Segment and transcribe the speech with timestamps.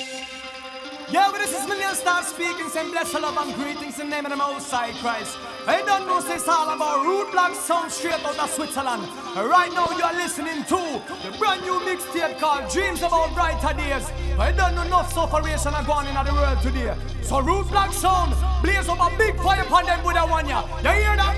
[0.00, 4.26] Yeah, but this is Million Stylez speaking, saying bless love and greetings in the name
[4.26, 5.38] of the Most High Christ.
[5.68, 9.06] I don't know it's all about root black sound straight out of Switzerland.
[9.36, 14.10] Right now you are listening to the brand new mixtape called Dreams About Brighter Days.
[14.36, 16.96] I don't know enough sufferation are going in the world today.
[17.22, 20.66] So root black sound, blaze up a big fire upon them with a one ya.
[20.82, 21.36] You hear that?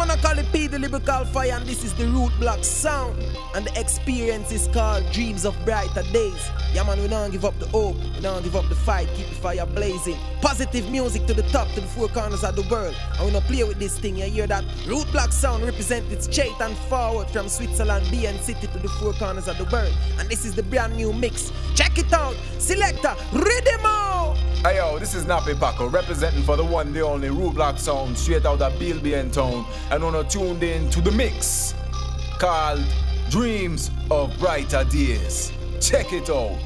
[0.00, 3.22] Man, I call it P, the lyrical fire, and this is the root black sound.
[3.54, 6.48] And the experience is called Dreams of Brighter Days.
[6.72, 9.28] Yeah, man, we don't give up the hope, we don't give up the fight, keep
[9.28, 10.16] the fire blazing.
[10.40, 12.96] Positive music to the top, to the four corners of the world.
[13.18, 14.64] And we don't play with this thing, you hear that?
[14.86, 19.12] Root black sound represents its straight and forward from Switzerland, BN City to the four
[19.12, 19.92] corners of the world.
[20.18, 21.52] And this is the brand new mix.
[21.74, 23.14] Check it out, selector,
[23.84, 24.36] out.
[24.62, 28.16] Hey yo, this is Nappy Paco representing for the one, the only Root Black sound
[28.18, 29.66] straight out of Bilby town.
[29.90, 31.74] And on tuned in to the mix
[32.38, 32.84] called
[33.30, 35.52] Dreams of Brighter Days.
[35.80, 36.58] Check it out.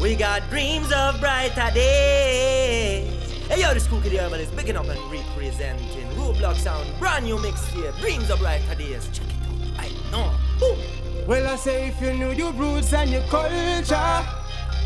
[0.00, 3.32] We got dreams of brighter days.
[3.48, 7.36] Hey yo, this Cookie the Herbalist, picking up and representing Root Black Sound, brand new
[7.42, 9.08] mix here, Dreams of Brighter Days.
[9.12, 10.32] Check it out, I know.
[10.60, 10.78] Boom.
[11.26, 14.24] Well, I say if you knew your roots and your culture,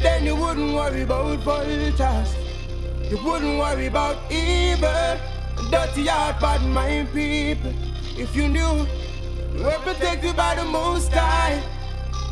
[0.01, 2.35] then you wouldn't worry about vultures.
[3.11, 5.19] You wouldn't worry about evil,
[5.71, 7.75] dirty heart, bad mind people.
[8.17, 8.87] If you knew
[9.55, 11.63] you were protected by the Most High,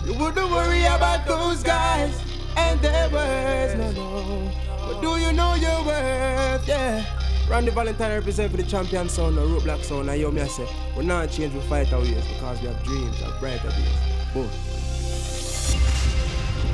[0.07, 2.30] you wouldn't worry about those guys
[2.61, 3.75] and their words.
[3.75, 4.53] No, no.
[4.87, 6.69] But do you know your worth?
[6.69, 7.05] Yeah.
[7.49, 10.47] Randy Valentine represent for the champion sound, the root black sound, and you me I
[10.47, 13.99] say, we're not change, we fight our years because we have dreams of brighter days.
[14.33, 14.49] Boom.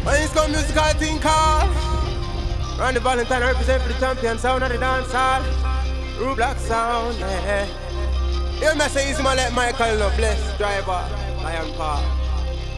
[0.05, 1.71] When it's got musical thing called
[2.79, 5.43] Randy Valentine represent for the champion sound of the dance hall.
[6.21, 7.67] Root black sound, yeah.
[8.61, 11.09] You me say easy man let Michael no bless driver,
[11.43, 12.05] Lion Park.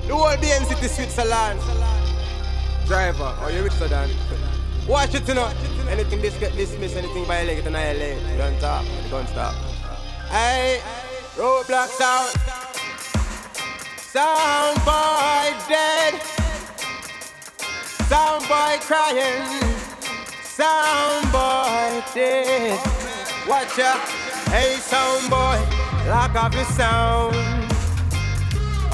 [0.07, 1.61] The whole City Switzerland.
[2.89, 4.09] Driver, are you richer than?
[4.89, 5.53] Watch it, you know.
[5.91, 8.17] Anything this get dismissed, anything violate, annihilate.
[8.39, 9.55] Don't talk, don't stop.
[10.31, 10.81] Hey,
[11.37, 12.31] roadblock sound.
[13.99, 16.15] Sound boy dead.
[18.09, 19.45] Sound boy crying.
[20.43, 22.81] Sound boy dead.
[23.47, 24.01] Watch out.
[24.49, 25.61] Hey, sound boy,
[26.09, 27.35] lock up your sound.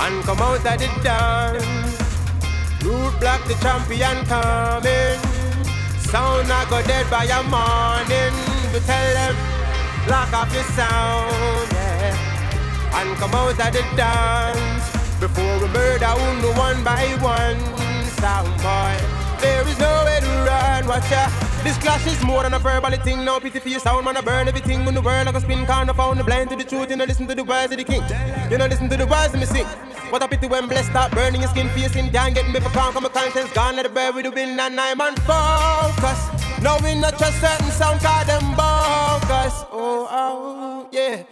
[0.01, 1.94] And come out of the dance.
[2.85, 5.17] Root block the champion coming.
[6.13, 8.35] Sound I go dead by a morning.
[8.73, 9.35] To tell them,
[10.07, 13.01] lock off your sound, yeah.
[13.01, 14.85] And come out of the dance.
[15.19, 17.59] Before we murder one, one by one.
[18.21, 18.97] Sound boy,
[19.41, 20.87] there is no nowhere to run.
[20.87, 21.33] Watch out.
[21.65, 23.25] This clash is more than a verbal thing.
[23.25, 24.19] No pity for your sound, man.
[24.19, 25.89] I burn everything in the world like a spin can.
[25.89, 26.91] I found the blind to the truth.
[26.91, 28.03] You know, listen to the words of the king.
[28.51, 29.67] You know, listen to the words of me sing.
[30.11, 32.93] What a pity when blessed stop burning your skin, facing down, getting me for calm.
[32.93, 36.21] Come my conscience gone, let the bird with the wind, and I'm on focus.
[36.63, 39.65] No, we not just certain sound, call them bogus.
[39.73, 41.23] Oh, oh, yeah.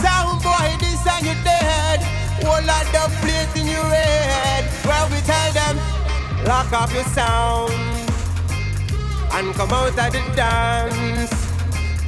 [0.00, 2.18] Sound boy, this and you dead.
[2.44, 4.64] Lot of plate in your head.
[4.84, 5.76] Well, we tell them,
[6.44, 7.72] lock off your sound
[9.32, 11.32] and come out of the dance.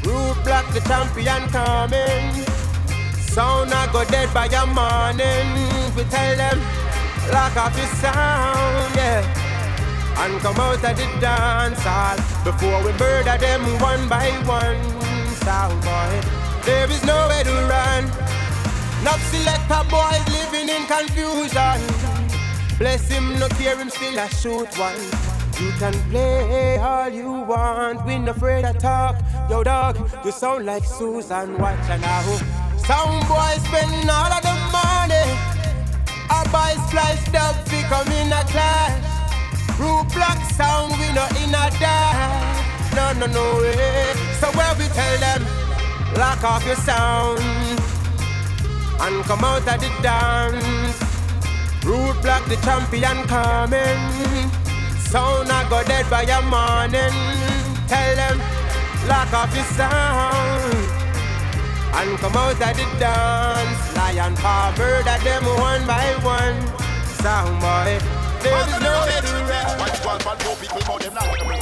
[0.04, 2.59] Root block the champion coming.
[3.30, 5.46] Sound I go dead by your morning.
[5.94, 6.58] We tell them,
[7.30, 9.22] lock off your sound, yeah.
[10.18, 14.82] And come out of the dance hall before we murder them one by one.
[15.46, 16.20] Sound boy,
[16.66, 18.10] there is nowhere to run.
[19.04, 21.78] Not selector boys living in confusion.
[22.78, 24.98] Bless him, no care him still a shoot one.
[25.62, 29.22] You can play all you want, we not afraid to talk.
[29.48, 32.69] Yo, dog, you sound like Susan, watch and I now.
[32.90, 35.26] Sound boys spend all of the money.
[36.26, 38.98] A boy splice dub fi come in a class.
[39.78, 42.90] Root black sound, we not in a dash.
[42.96, 44.10] No, no, no way.
[44.40, 45.42] So where we tell them,
[46.18, 47.38] lock off your sound
[49.02, 50.98] and come out of the dance.
[51.84, 54.00] Root black, the champion coming.
[54.98, 57.15] Sound I go dead by your morning.
[57.86, 58.38] Tell them,
[59.06, 60.79] lock off your sound.
[61.92, 63.97] And come out of the dance.
[63.97, 66.57] Lion paw murder them one by one.
[67.21, 67.98] Sound boy,
[68.42, 69.78] there is no way to run.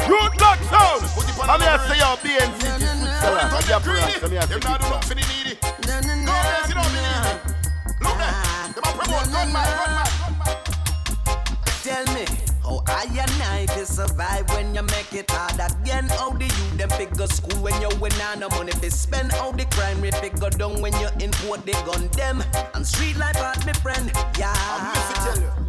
[0.09, 1.03] Root block sound.
[1.43, 3.55] I'm here say your BNC Switzerland.
[3.55, 4.23] I'm here to rap.
[4.23, 5.59] I'm here to Them not look for the needy.
[5.87, 7.33] No, they see no be needy.
[8.01, 8.33] Look there.
[8.75, 10.09] Them a promote gunman, gunman.
[11.83, 12.48] Tell me.
[12.69, 16.05] How I and I can survive when you make it hard again?
[16.11, 19.33] How the you them figure school when you win on the money they spend?
[19.33, 22.45] How the crime rate figure down when you import the gun them?
[22.75, 24.53] And street life hard, me friend, yeah.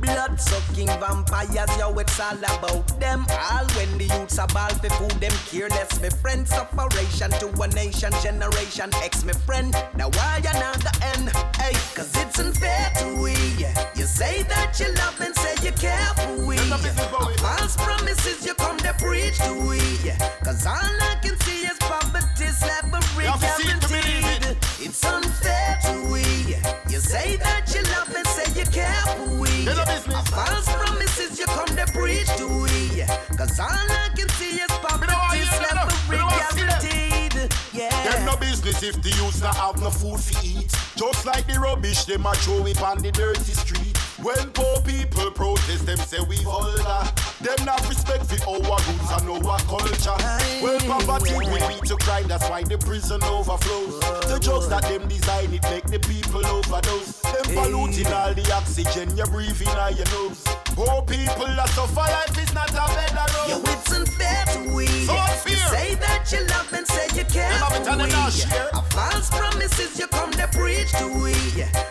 [0.01, 3.25] Blood sucking vampires, yo, it's all about them.
[3.31, 6.01] All when the youths are ball for food, them careless.
[6.01, 9.71] Me friend separation to a nation, generation X, me friend.
[9.95, 11.29] Now why you not the end?
[11.55, 13.88] Hey, cause it's unfair to we.
[13.99, 16.55] You say that you love and say you care for we.
[16.55, 19.81] False promises you come to preach to we.
[20.41, 24.55] Cause all I can see is poverty, slavery, guaranteed.
[24.79, 26.23] It's unfair to we.
[26.87, 29.65] You say that you love and say you care for we.
[29.67, 33.03] False promises you come to preach to we.
[33.35, 36.23] Cause all I can see is poverty, slavery,
[36.55, 36.98] guaranteed.
[37.73, 37.89] Yeah.
[38.03, 40.71] Them no business if the youths not have no food to eat.
[40.95, 43.95] Just like the rubbish, them a throw it on the dirty street.
[44.21, 47.07] When poor people protest, them say we vulgar.
[47.39, 50.17] Them not respect for our roots and our culture.
[50.61, 53.99] Well, poverty will lead to crime, that's why the prison overflows.
[54.27, 57.21] The drugs that them design it make the people overdose.
[57.21, 60.43] Them polluting all the oxygen you breathe in all your nose.
[60.75, 63.49] Poor people that suffer life is not a better road.
[63.49, 64.87] Yo, it's unfair to we.
[65.07, 65.15] So
[65.69, 68.79] say that you love and say you care Them have for on the we.
[68.79, 71.33] A false promises you come to preach to we.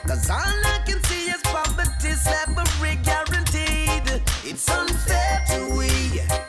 [0.06, 4.22] Cause all I can see is poverty, slavery guaranteed.
[4.44, 5.90] It's unfair to we.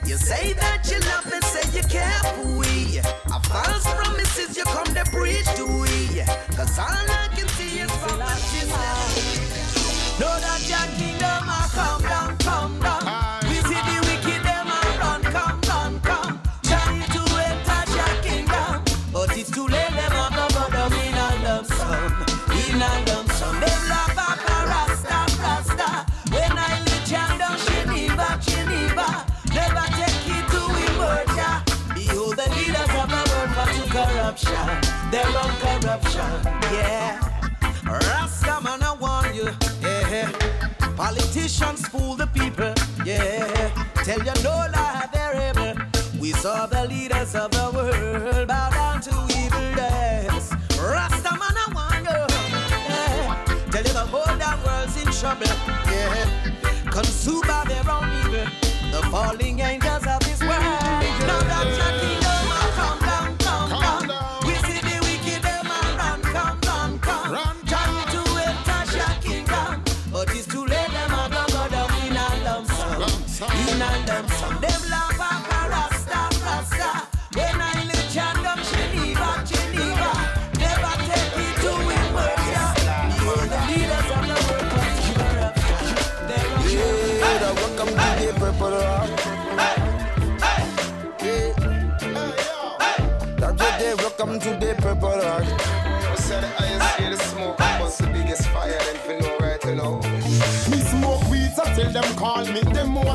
[0.10, 3.00] You say that you love and say you care for we.
[3.00, 6.24] A false promises you come to preach to we.
[6.58, 8.62] Cause all I can see is poverty,
[10.20, 11.19] Know that your kingdom
[35.12, 36.32] their own corruption,
[36.72, 37.20] yeah.
[37.86, 39.50] Rasta man, I warn you,
[39.82, 40.32] yeah.
[40.96, 42.74] Politicians fool the people,
[43.04, 43.72] yeah.
[44.04, 45.82] Tell you no lie, they're able.
[46.20, 50.54] We saw the leaders of the world bow down to evil days.
[50.80, 52.22] Rasta man, I warn you,
[52.90, 53.46] yeah.
[53.72, 55.48] Tell you the whole damn world's in trouble,
[55.88, 56.92] yeah.
[56.92, 58.46] Consumed by their own evil,
[58.92, 60.19] the falling angels of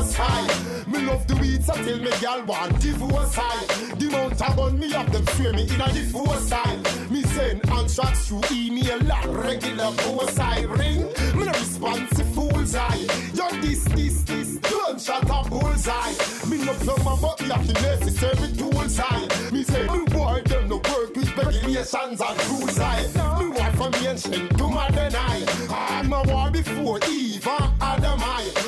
[0.05, 0.85] most high.
[0.87, 3.65] Me love the weeds, tell me gal want divorce high.
[3.95, 6.81] The mount gun me up, them swear me in a divorce style.
[7.09, 11.01] Me send contracts through email and regular post I ring.
[11.35, 13.05] Me no response to fool's eye.
[13.33, 16.13] Yo this, this, this, gunshot a bullseye.
[16.49, 19.51] Me no plumber, but me have the necessary tools high.
[19.51, 23.03] Me say me boy them no work with regulations and rules high.
[23.39, 25.45] Me want from ancient to modern eye.
[25.69, 28.65] I'm a war before Eve and Adam I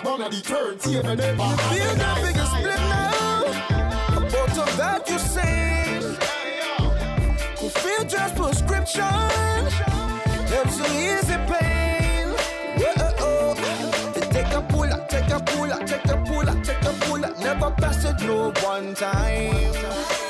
[0.00, 3.44] spin your head like one of the turntable never Feel the biggest split now.
[4.16, 6.00] About of that you say.
[7.68, 9.04] Feel just prescription.
[10.48, 12.28] Them so easy pain.
[13.20, 13.54] Whoa,
[14.14, 16.92] they take a pull up, take a pull up, take a pull up, take a
[17.00, 17.38] pull up.
[17.38, 19.72] Never pass it no one time.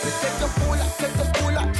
[0.02, 1.79] They take a pull up, take a pull up, take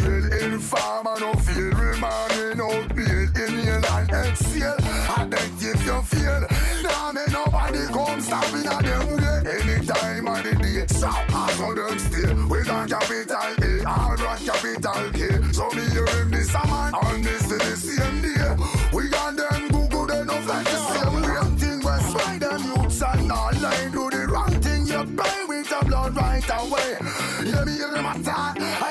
[0.00, 4.76] your trail Inform and no feel Remaining out bail Inhale and exhale
[5.16, 6.46] Addictive you feel
[6.82, 11.74] Now me nobody come stopping at them way Anytime of the day So as on
[11.74, 15.52] them stay With got capital A Alright capital K.
[15.52, 18.56] So me hear him this a man On this to the same day.
[18.92, 21.56] We got them Google them enough like the same way.
[21.58, 25.68] Thing we spy them youths and all line Do the wrong thing you pay with
[25.68, 26.98] the blood right away.
[27.44, 28.87] Hear me hear them a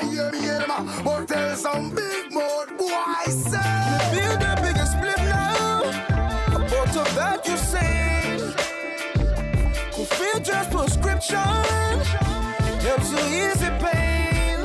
[1.58, 3.58] some big mouth boy say
[4.12, 5.80] Feel the biggest split now.
[6.54, 8.38] About of that you say.
[10.16, 11.50] Feel just prescription.
[12.84, 14.60] Them so easy pain.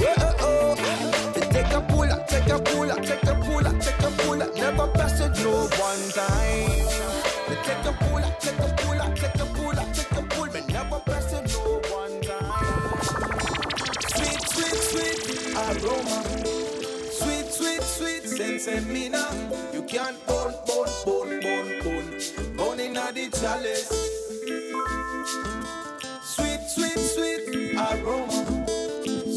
[0.00, 1.30] Whoa, uh, uh.
[1.32, 4.38] they take a pull take a pull take a pull take a pull.
[4.38, 6.77] Never pass it no one time.
[18.58, 19.30] Sense in me now.
[19.72, 23.88] You can't bone, bone, bone, bone, bone, bone in the chalice.
[26.22, 28.66] Sweet, sweet, sweet aroma.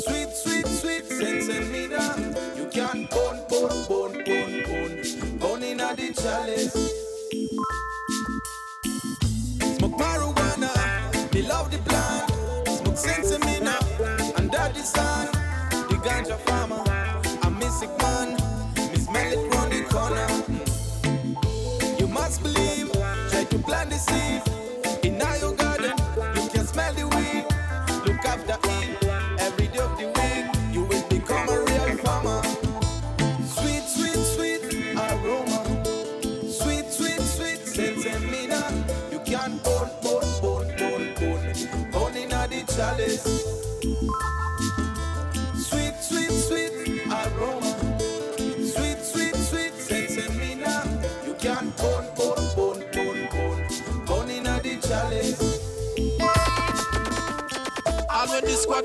[0.04, 2.16] Sweet, sweet, sweet sense me now.
[2.56, 6.74] You can't bone, bone, bone, bone, bone, bone in the chalice.
[9.78, 12.30] Smoke marijuana, me love the plant.
[12.80, 13.80] Smoke sense me now,
[14.38, 14.90] and that is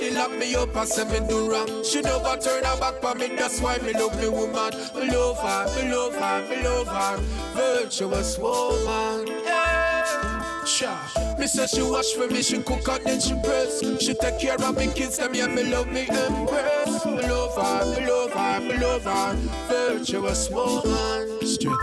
[0.06, 1.84] they lock me up and say me do wrong.
[1.84, 4.72] She never turn her back on me, that's why me love me woman.
[4.94, 7.16] Me love her, me love her, me love her.
[7.54, 9.26] Virtuous woman.
[9.26, 10.64] Yeah.
[10.64, 10.98] Sure.
[11.38, 13.80] Me say she wash for me, she cook and then she press.
[14.00, 17.04] She take care of me kids, them yeah, me love me empress.
[17.06, 19.34] Me love her, me love her, me love her.
[19.68, 21.46] Virtuous woman.
[21.46, 21.76] Straight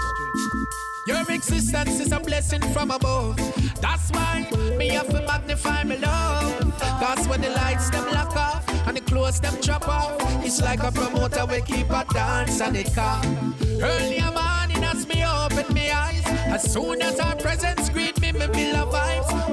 [1.06, 3.38] your existence is a blessing from above.
[3.82, 6.80] That's why me have to magnify my love.
[6.80, 10.82] Cause when the lights them lock off and the clothes them drop off, it's like
[10.84, 13.56] a promoter will keep a dance and it come.
[13.82, 18.48] Early morning as me open my eyes, as soon as our presence greet me, me
[18.48, 19.53] feel a vibes.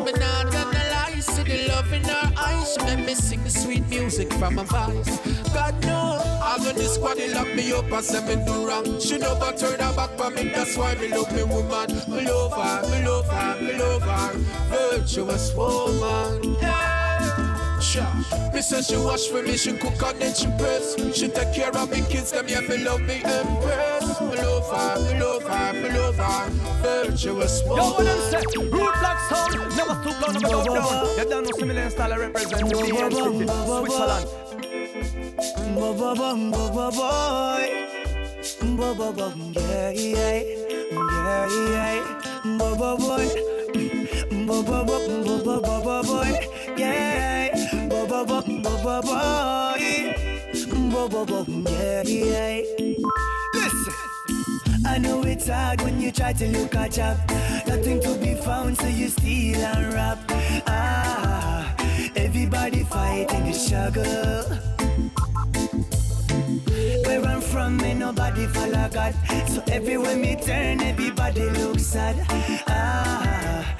[3.15, 5.19] Sing the sweet music from her voice.
[5.53, 9.01] God knows, all when the squad they lock me up and say me do wrong.
[9.01, 11.89] She never turn her back on me, that's why me love me woman.
[12.09, 14.39] Me love her, me love her, me love her.
[14.69, 16.57] Virtuous woman.
[16.61, 16.90] Yeah.
[17.91, 18.07] Sure.
[18.55, 20.95] Me say she wash for me, she cook and then she press.
[21.13, 24.21] She take care of me kids, them yeah, me love me empress.
[24.21, 26.51] Me love her, me love her, me love her.
[26.83, 27.83] Virtuous woman.
[27.83, 28.45] Yo, what them say?
[28.61, 31.19] Root black sound, never stoop down, never go down.
[31.19, 34.27] You don't know similar style I represent the DM city, Switzerland.
[35.75, 37.67] Ba ba bum ba ba boy.
[38.77, 40.43] Ba ba bum yeah yeah
[40.95, 42.57] yeah yeah.
[42.57, 43.27] Ba ba boy.
[44.47, 46.31] Ba ba bum ba ba ba ba boy.
[46.77, 47.50] Yeah.
[53.55, 53.95] Listen.
[54.87, 57.17] I know it's hard when you try to look at job.
[57.67, 60.19] Nothing to be found, so you steal and rap.
[60.67, 61.75] Ah,
[62.15, 64.45] everybody fighting the struggle.
[67.07, 69.15] Where I'm from, ain't nobody follow God.
[69.49, 72.17] So everywhere me turn, everybody looks sad.
[72.69, 73.77] Ah,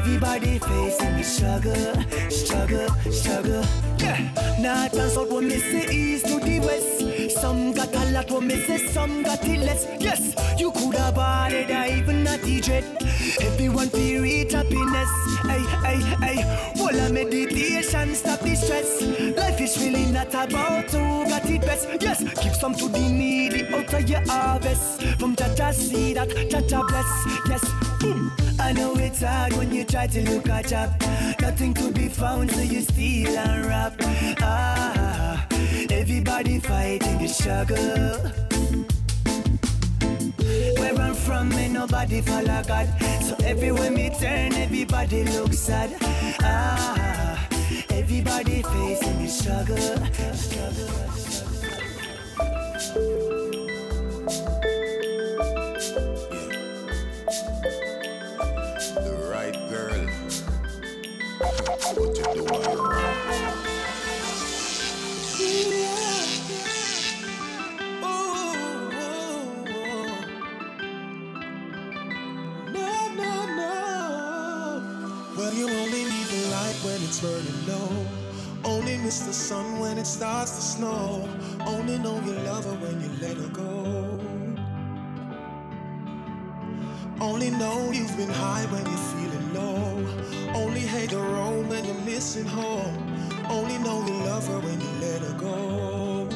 [0.00, 3.64] everybody facing the struggle, struggle, struggle.
[3.98, 4.18] Yeah.
[4.58, 7.38] North and south, what me say east to the west.
[7.40, 9.86] Some got a lot, what me say some got it less.
[10.00, 12.84] Yes, you could have bought it, I even not the dread.
[13.40, 15.10] Everyone feel reach happiness.
[15.42, 16.72] Hey, hey, hey.
[16.80, 19.02] All a meditation, stop the stress.
[19.36, 21.88] Life is really not about who got it best.
[22.00, 25.02] Yes, give some to the needy out of your harvest.
[25.18, 27.40] From Jaja see that Jaja bless.
[27.48, 27.64] Yes,
[28.00, 28.32] boom.
[28.60, 30.90] I know it's hard when you try to look catch up.
[31.40, 33.94] Nothing to be found, so you steal and rap.
[34.40, 35.46] Ah,
[35.90, 37.76] everybody fighting the struggle.
[40.78, 42.88] Where I'm from, ain't nobody follow God.
[43.22, 45.90] So everywhere me turn, everybody looks sad.
[46.40, 47.48] Ah,
[47.90, 49.76] everybody facing the struggle.
[50.34, 51.10] struggle.
[54.30, 54.99] The
[75.62, 78.06] Only leave the light when it's burning low
[78.64, 81.28] Only miss the sun when it starts to snow
[81.66, 83.70] Only know you love her when you let her go.
[87.20, 87.50] Only
[89.52, 90.06] know.
[90.54, 92.96] Only hate the road when you're missing home.
[93.48, 96.28] Only know you love her when you let her go.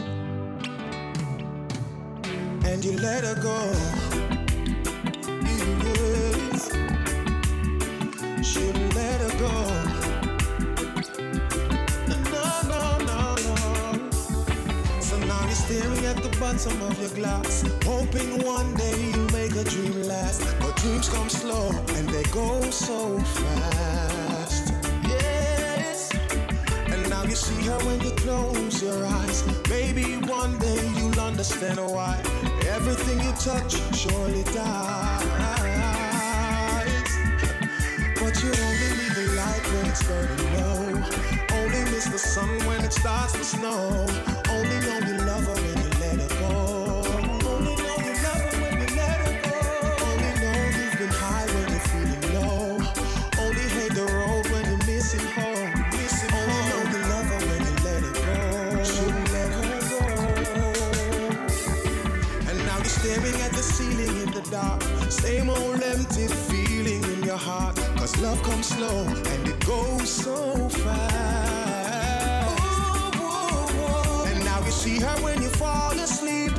[2.65, 3.73] And you let her go.
[5.47, 6.71] Yes.
[8.43, 9.55] Shouldn't let her go.
[12.09, 14.11] No, no, no, no.
[15.01, 19.24] So now you're staring at the bottom of your glass, hoping one day you
[19.57, 20.43] a dream last.
[20.61, 24.73] But dreams come slow and they go so fast.
[25.09, 26.11] Yes.
[26.87, 29.45] And now you see her when you close your eyes.
[29.69, 32.21] Maybe one day you'll understand why
[32.69, 35.23] everything you touch surely dies.
[38.21, 40.85] But you only need the light when it's burning low.
[41.59, 44.07] Only miss the sun when it starts to snow.
[44.51, 45.74] Only know you love her
[64.55, 64.81] dark.
[65.11, 67.75] Same old empty feeling in your heart.
[67.99, 69.01] Cause love comes slow
[69.33, 70.37] and it goes so
[70.69, 72.61] fast.
[74.29, 76.53] And now you see her when you fall asleep.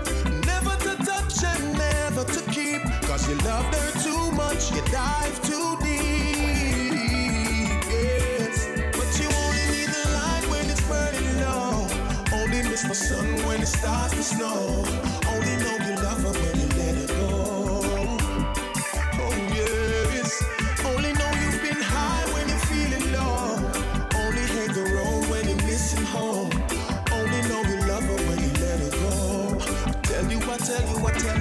[0.52, 2.82] Never to touch and never to keep.
[3.08, 7.70] Cause you loved her too much, you dive too deep.
[7.96, 8.56] Yes.
[8.98, 11.88] But you only need the light when it's burning low.
[12.40, 15.14] Only miss the sun when it starts to snow.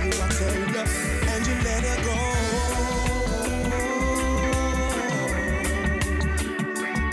[0.05, 2.17] You, I tell you, I tell you, and you let her go.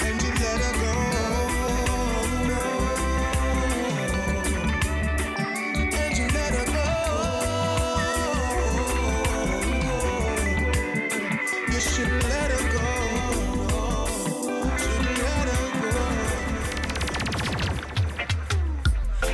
[0.07, 0.93] And you let her go.
[5.81, 6.87] And you let her go.
[11.71, 12.87] You should let her go.
[14.83, 15.93] Should let her go.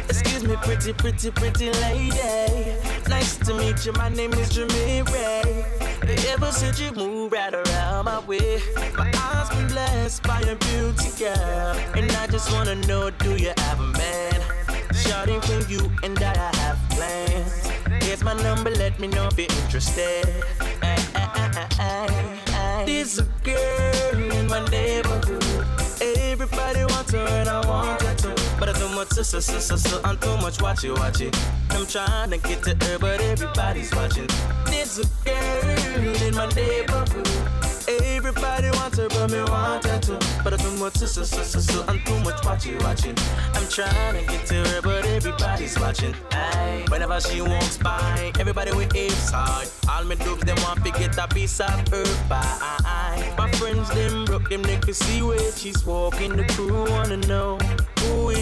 [0.09, 2.86] Excuse me, pretty, pretty, pretty lady.
[3.17, 3.93] Nice to meet you.
[3.93, 5.65] My name is Jimmy Ray.
[6.33, 8.61] Ever since you moved right around my way,
[8.95, 11.73] my eyes been blessed by your beauty, girl.
[11.95, 14.39] And I just wanna know, do you have a man?
[14.93, 17.67] Shouting for you, and I have plans.
[18.05, 20.27] Here's my number, let me know if you're interested.
[20.83, 22.83] Ay, ay, ay, ay, ay.
[22.85, 25.65] There's a girl in my neighborhood.
[26.01, 28.36] Everybody wants her and I want her too.
[29.23, 31.33] So, so, I'm too much watching, watching.
[31.71, 34.27] I'm trying to get to her, but everybody's watching.
[34.65, 37.27] There's a girl in my neighborhood.
[37.87, 40.19] Everybody wants her, but me want her too.
[40.43, 43.15] But I'm too much, so, so, I'm too much watching, watching.
[43.53, 46.13] I'm trying to get to her, but everybody's watching.
[46.31, 46.85] Aye.
[46.89, 48.93] Whenever she walks by, everybody with
[49.31, 49.67] hard.
[49.89, 53.33] All me dubs, them want to get a piece of her pie.
[53.37, 56.35] My friends, them broke them neck to see where she's walking.
[56.35, 57.57] The crew wanna know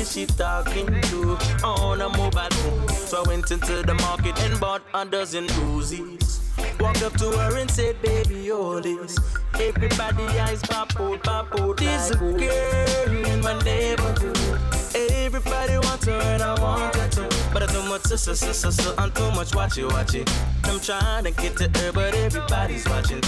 [0.06, 2.88] is she talking to on a mobile phone.
[2.90, 6.40] So I went into the market and bought a dozen Uzis.
[6.80, 9.18] Walked up to her and said, baby, all this.
[9.56, 11.78] Everybody eyes pop out, pop out.
[11.78, 14.60] There's a girl in my neighborhood.
[14.96, 17.30] Everybody wants her and I want her too.
[17.54, 20.26] But I too much, so, so, so, I'm too much watching, watching.
[20.66, 23.22] I'm trying to get to her, but everybody's watching.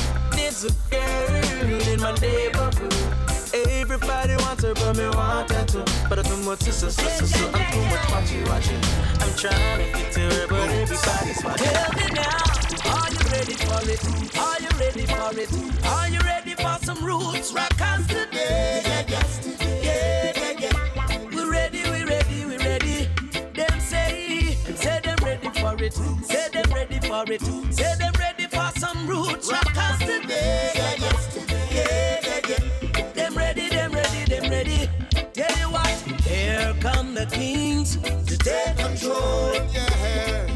[0.58, 3.27] A girl in my neighborhood.
[3.54, 5.84] Everybody wants her, but me want her too.
[6.10, 8.82] But I too much, so, so, so, so, I'm too much watching, watching.
[9.22, 11.68] I'm trying to get to her, but everybody's watching.
[11.68, 12.44] Tell me now,
[12.92, 14.38] are you ready for it?
[14.38, 15.86] Are you ready for it?
[15.86, 18.82] Are you ready for some roots rockers today?
[18.86, 21.26] Yeah, yes, yeah, yeah, yeah.
[21.34, 23.10] We ready, we ready, we ready.
[23.54, 25.94] Them say, say them ready for it.
[26.26, 27.42] Say them ready for it.
[27.74, 30.77] Say them ready for some roots rockers today.
[37.18, 39.54] The kings to take control.
[39.74, 40.48] Yeah,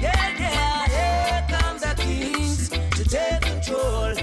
[0.00, 0.86] yeah, yeah.
[0.94, 4.14] Here come the kings to take control.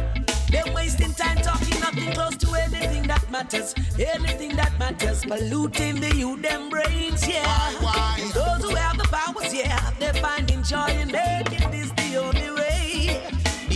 [0.51, 3.73] They're wasting time talking nothing close to anything that matters.
[3.97, 7.71] Anything that matters, polluting the youth, them brains, yeah.
[8.19, 11.97] And those who have the powers, yeah, they finding joy in making this the only
[11.97, 12.02] way.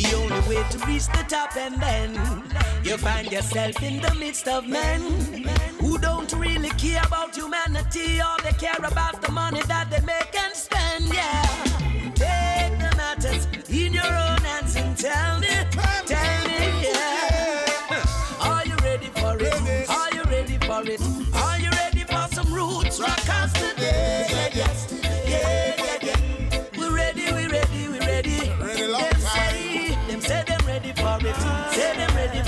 [0.10, 2.13] The only way to reach the top, and then
[2.84, 5.02] you find yourself in the midst of men
[5.82, 8.22] who don't really care about humanity.
[8.22, 11.77] All they care about the money that they make and spend, yeah.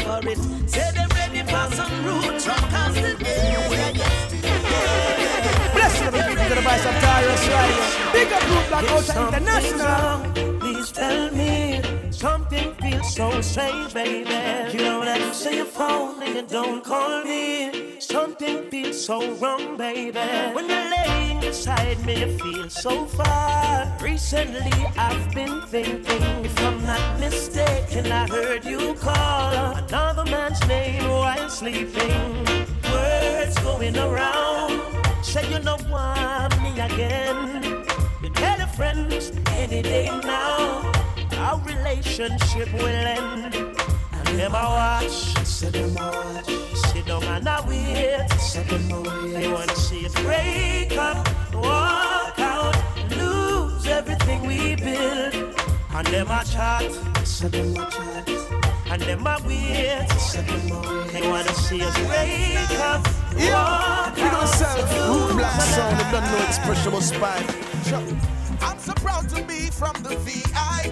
[0.10, 0.39] For it.
[0.67, 3.54] Say them ready for some roots rockers today.
[3.69, 4.34] Yeah, yes,
[5.74, 7.86] Bless you, the people to the voice of Tarrus Riley.
[8.13, 10.60] Big up Root Black Culture International.
[10.60, 11.79] Please tell me.
[12.19, 14.29] Something feels so strange, baby.
[14.73, 17.97] You don't answer your phone and you don't call me.
[17.99, 20.19] Something feels so wrong, baby.
[20.51, 23.97] When you're laying beside me, you feel so far.
[24.01, 31.08] Recently, I've been thinking, if I'm not mistaken, I heard you call another man's name
[31.08, 32.45] while sleeping.
[32.91, 34.82] Words going around,
[35.23, 37.86] say you know want me again.
[38.21, 40.99] You tell your friends any day now
[41.39, 43.56] our relationship will end.
[43.56, 48.91] And them I watch, sit them I watch, sit down and I wait, sit them
[48.91, 49.34] I wait.
[49.34, 52.75] They wanna see us break up, walk out,
[53.17, 55.56] lose everything we build.
[55.95, 56.91] And them I chat,
[57.25, 58.30] sit them I chat.
[58.91, 61.12] And them I wait, sit them I wait.
[61.13, 65.97] They wanna see us break up, walk Big up out, yourself, Root Black lose Sound,
[65.97, 67.45] you don't know expression was spine.
[68.62, 70.91] I'm so proud to be from the VI,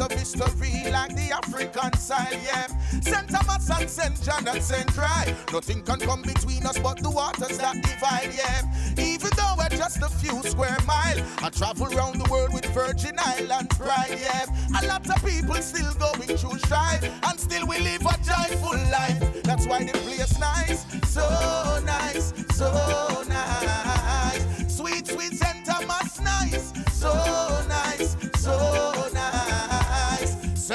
[0.00, 2.66] a place of history like the African side, yeah.
[3.00, 3.28] St.
[3.28, 4.22] Thomas and St.
[4.22, 4.86] John and St.
[4.88, 5.34] Croix.
[5.52, 8.62] Nothing can come between us but the waters that divide, yeah.
[8.96, 13.16] Even though we're just a few square mile, I travel around the world with Virgin
[13.18, 14.46] Islands pride, yeah.
[14.80, 19.42] A lot of people still going through strife, and still we live a joyful life.
[19.42, 24.74] That's why the place nice, so nice, so nice.
[24.74, 25.66] Sweet, sweet St.
[25.66, 27.12] Thomas nice, so
[27.68, 28.71] nice, so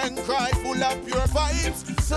[0.08, 0.24] St.
[0.24, 2.16] Croix full of pure vibes, so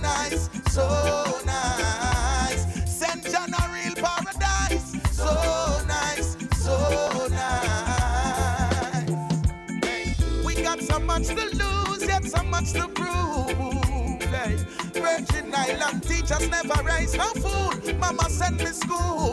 [0.00, 2.64] nice, so nice.
[2.90, 3.22] St.
[3.30, 5.34] John a real paradise, so
[5.86, 9.10] nice, so nice.
[9.84, 14.22] Hey, we got so much to lose, yet so much to prove.
[14.32, 14.56] Hey,
[14.94, 17.94] Virgin Island teachers never raise no fool.
[17.98, 19.32] Mama send me school.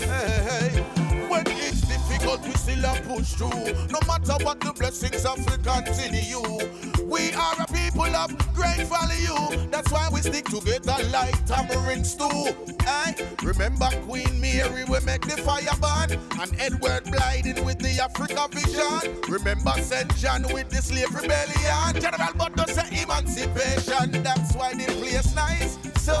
[0.00, 0.80] Hey,
[1.28, 3.74] when it's difficult, we still a push through.
[3.92, 6.91] No matter what the blessings of we continue.
[7.12, 9.68] We are a people of great value.
[9.70, 12.56] That's why we stick together like tamarind stew.
[12.86, 16.18] I remember Queen Mary, we make the fire burn.
[16.40, 19.20] And Edward Blyden with the Africa vision.
[19.28, 20.16] Remember St.
[20.16, 22.00] John with the slave rebellion.
[22.00, 24.22] General Butler emancipation.
[24.22, 26.16] That's why the place nice, so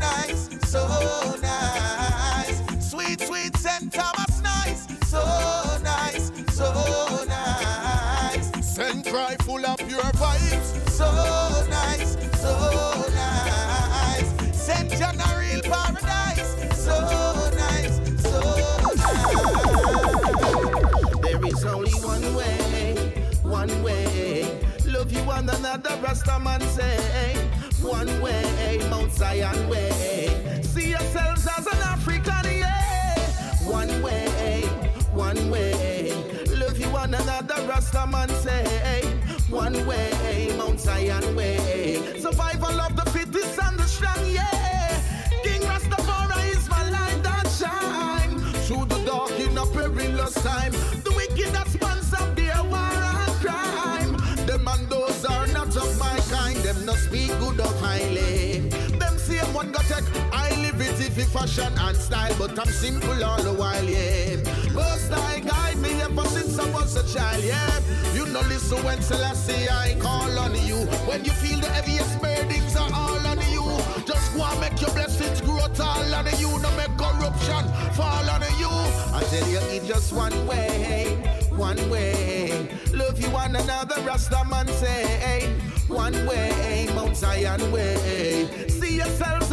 [0.00, 0.88] nice, so
[1.42, 2.90] nice.
[2.90, 3.92] Sweet, sweet St.
[3.92, 4.31] Thomas
[8.74, 11.04] Cry full of pure vibes, so
[11.68, 12.52] nice, so
[13.14, 14.56] nice.
[14.58, 14.90] St.
[14.92, 16.98] John a real paradise, so
[17.54, 18.40] nice, so
[18.96, 19.20] nice.
[21.20, 24.58] There is only one way, one way.
[24.86, 27.36] Love you one another, Rasta man say.
[27.82, 30.62] One way, Mount Zion way.
[30.62, 33.18] See yourselves as an African, yeah.
[33.64, 34.62] One way,
[35.12, 35.71] one way.
[37.68, 39.02] Rasta man say.
[39.48, 42.18] One way, Mount Zion way.
[42.18, 44.51] Survival of the fittest and the strong, yeah.
[61.22, 64.36] It fashion and style, but I'm simple all the while, yeah.
[64.72, 67.80] Most I guide me ever since I was a child, yeah.
[68.14, 70.78] You know listen when Selassie I call on you.
[71.08, 73.64] When you feel the heaviest burdens are all on you.
[74.04, 76.50] Just go and make your blessings grow tall on you.
[76.60, 78.72] No make corruption fall on you.
[79.16, 81.16] I tell you, it's just one way,
[81.50, 82.68] one way.
[82.92, 85.52] Love you one another, Rasta man say.
[85.88, 88.66] One way, Mount Zion way.
[88.68, 89.51] See yourselves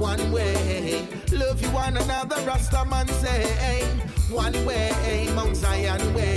[0.00, 1.06] one way.
[1.30, 3.84] Love you one another, Rasta man say.
[4.30, 6.36] One way, Mount Zion way.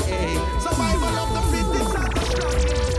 [0.60, 2.92] Survival of the fittest and the strongest.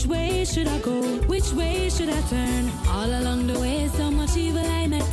[0.00, 1.02] Which way should I go?
[1.28, 2.70] Which way should I turn?
[2.88, 5.06] All along the way, so much evil I met.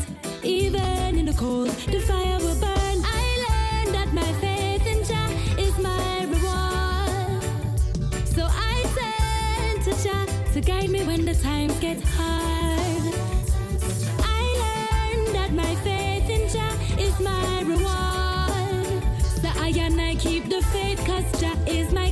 [0.43, 2.97] Even in the cold, the fire will burn.
[3.03, 7.43] I learned that my faith in Jah is my reward.
[8.29, 13.13] So I turn to Jah to guide me when the times get hard.
[14.23, 19.03] I learned that my faith in Jah is my reward.
[19.41, 22.09] So I and I keep the faith, cause Jah is my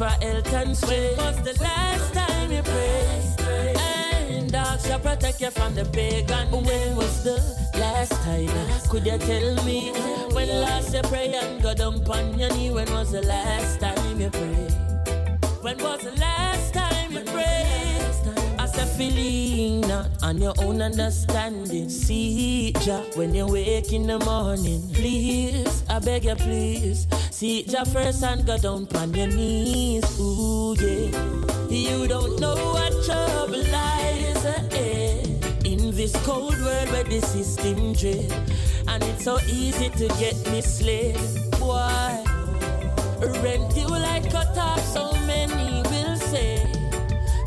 [0.00, 1.18] for health and strength.
[1.18, 3.40] When was the last time you prayed?
[4.32, 6.50] And dogs shall protect you from the pagan.
[6.50, 7.36] When was the
[7.78, 8.48] last time?
[8.88, 9.92] Could you tell me?
[10.32, 12.70] When last you pray and go down on your knee?
[12.70, 14.72] When was the last time you prayed?
[15.60, 18.56] When was the last time you prayed?
[18.58, 21.90] I said, feeling not on your own understanding.
[21.90, 24.80] See Jah when you wake in the morning.
[24.94, 27.06] Please, I beg you, please.
[27.40, 30.04] See Jah first and go down on your knees.
[30.20, 31.08] Ooh, yeah.
[31.70, 35.24] You don't know what trouble lies ahead.
[35.64, 38.30] In this cold world where the system dread.
[38.88, 41.16] And it's so easy to get misled.
[41.58, 42.12] Boy,
[43.40, 46.60] Rent you like cut off, so many will say.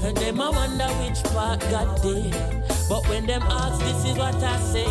[0.01, 2.63] And them I wonder which part got there.
[2.89, 4.89] But when them ask, this is what I say.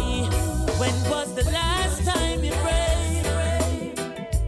[0.79, 2.82] When was the last time you prayed?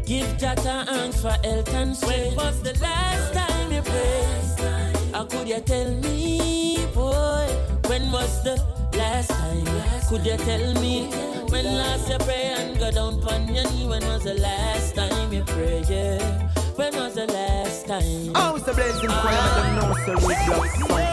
[0.07, 2.37] Give Jah thanks for health and strength.
[2.37, 5.15] When was the last time you prayed?
[5.15, 7.49] How could you tell me, boy?
[7.87, 8.63] When was the
[8.99, 9.65] last time?
[10.09, 11.07] Could you tell me?
[11.49, 13.87] When last you pray and go down on your knee?
[13.87, 15.89] When was the last time you prayed?
[15.89, 16.51] Yeah.
[16.77, 18.35] When was the last time?
[18.35, 21.04] How's the blazing fire and them no sir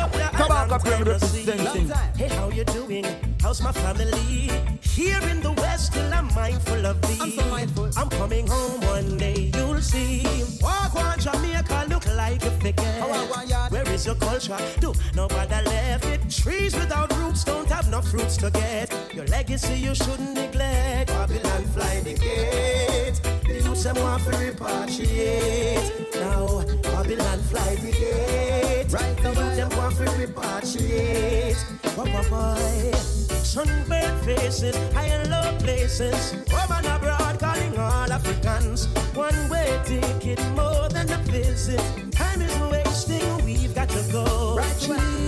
[0.41, 0.82] with block sound?
[0.82, 1.89] Kabaka Pyramid representing.
[2.15, 3.06] Hey, how you doing?
[3.41, 4.49] How's my family?
[4.82, 7.17] Here in the West, still I'm mindful of thee.
[7.21, 7.89] I'm so mindful.
[7.97, 10.23] I'm coming home one day, you'll see.
[10.62, 13.71] Walk on Jamaica, look like a forget.
[13.71, 14.58] Where is your culture?
[14.80, 16.30] Do nobody left it?
[16.30, 18.93] Trees without roots don't have no fruits to get.
[19.13, 21.10] Your legacy you shouldn't neglect.
[21.10, 23.21] Babylon fly the gate.
[23.47, 26.11] The youths them want to repatriate.
[26.21, 28.86] Now Babylon fly the gate.
[28.93, 31.57] Right youth them want to repatriate.
[31.97, 32.55] Wah, wah, wah.
[32.57, 32.91] Eh.
[33.41, 36.36] Sunburned faces, high and low places.
[36.51, 38.86] Woman abroad calling all Africans.
[39.15, 41.81] One way ticket more than a visit.
[42.12, 44.57] Time is wasting, we've got to go.
[44.57, 45.20] Right, children,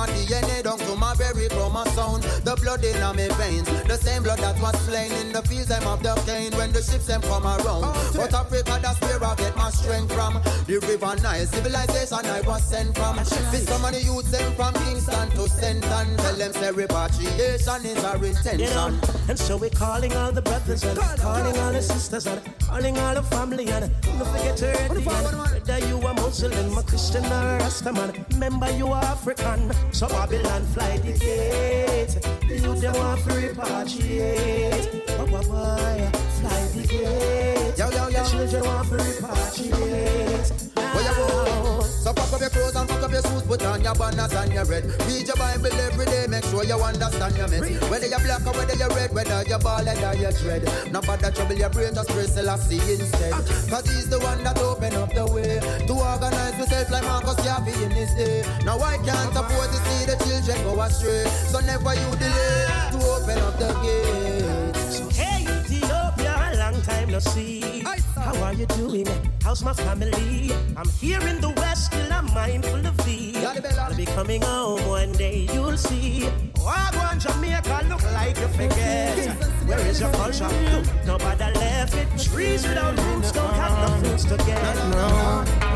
[0.00, 1.39] my DNA, down my very
[1.70, 2.20] chromosome.
[2.44, 5.86] The blood in my veins, the same blood that was slain in the fields them
[5.86, 7.84] of the cane when the ships them come around.
[7.84, 10.34] Oh, but Africa, that's where I get my strength from.
[10.66, 13.16] The river Nile civilization I was sent from.
[13.16, 16.16] This so many youths them from Kingston to Senton.
[16.16, 18.60] Tell them say repatriation is our intention.
[18.60, 22.40] You know, and so we're calling all the brothers and calling all the sisters and
[22.60, 25.04] calling all the family and don't forget to and
[25.70, 27.92] whether you are Muslim, a Christian or a Rasta
[28.32, 29.70] remember you are African.
[29.92, 31.59] So Babylon fly the gate,
[32.48, 34.86] you them want to repatriate.
[35.30, 35.76] Wah,
[36.40, 38.10] Fly the gate, Yo, yo, yo.
[38.10, 40.69] the children want to repatriate.
[40.94, 41.80] Where you go?
[42.00, 44.52] So pack up your clothes and pack up your shoes, put on your banners and
[44.52, 44.84] your red.
[45.04, 47.90] Read your Bible every day, make sure you understand your mess.
[47.90, 50.64] Whether you're black or whether you're red, whether you're bald or you're dread.
[50.90, 53.32] No bother trouble your brain, just pray Selassie instead.
[53.34, 53.42] Ah.
[53.68, 57.72] Cause he's the one that open up the way to organize yourself like Marcus Garvey
[57.84, 58.42] in his day.
[58.64, 61.24] Now I can't afford to see the children go astray.
[61.52, 64.69] So never you delay to open up the gate.
[67.10, 67.82] No see.
[68.14, 69.06] How are you doing?
[69.42, 70.52] How's my family?
[70.76, 73.34] I'm here in the West, still I'm mindful of thee.
[73.78, 76.28] I'll be coming home one day, you'll see.
[76.56, 79.16] Oh, Wagwan Jamaica look like you forget.
[79.66, 80.48] Where is your culture?
[81.06, 82.08] Nobody left it.
[82.18, 84.76] Trees without roots don't have no fruits to get.
[84.90, 85.69] No.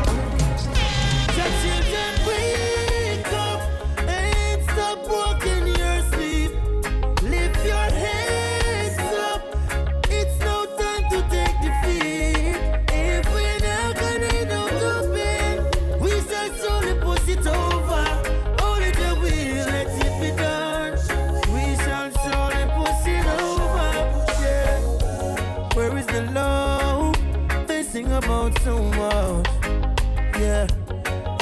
[28.45, 29.47] About so much.
[30.39, 30.67] Yeah.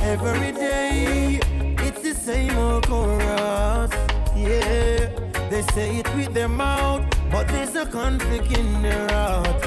[0.01, 1.39] Every day,
[1.79, 3.91] it's the same old chorus.
[4.35, 5.09] Yeah,
[5.49, 9.62] they say it with their mouth, but there's a conflict in their heart.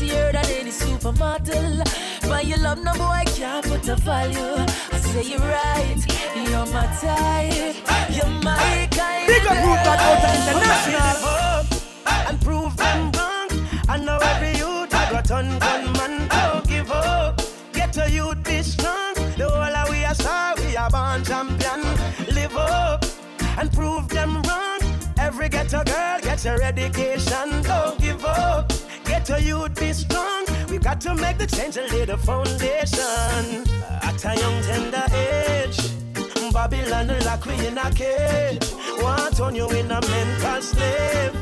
[0.00, 1.84] A prettier than any supermodel.
[2.28, 4.64] But you love no boy can't put a value.
[4.92, 6.00] I say you're right.
[6.36, 7.76] You're my type.
[8.10, 11.66] You're my kind Big of up Root Dog out international.
[12.28, 13.48] And prove them wrong.
[13.88, 16.28] I know every youth I got on gunman.
[16.28, 17.40] Don't give up.
[17.72, 19.14] Get a youth be strong.
[19.36, 21.80] The whole of we are star, we are born champion.
[22.34, 23.04] Live up
[23.58, 24.80] and prove them wrong.
[25.18, 27.62] Every ghetto girl get your education.
[27.62, 28.79] Don't give up.
[29.32, 30.44] A youth be strong.
[30.68, 33.64] We got to make the change and lay the foundation.
[34.02, 35.78] At a young tender age.
[36.52, 38.72] Babylon lock we in a cage.
[39.00, 41.32] Want turn you in a mental slave.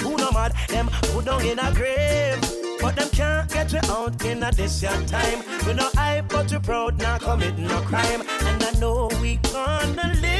[0.00, 2.40] Who no mad, them put down in a grave.
[2.80, 5.42] But them can't get you out in a this your time.
[5.66, 8.22] We no hype, but you proud, not commit no crime.
[8.40, 10.37] And I know we gonna live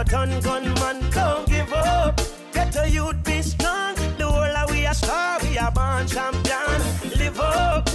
[0.00, 2.20] youth I got on gunman, don't give up.
[2.52, 3.94] Get a youth be strong.
[4.18, 7.18] The whole of we are star, we are born champion.
[7.18, 7.88] Live up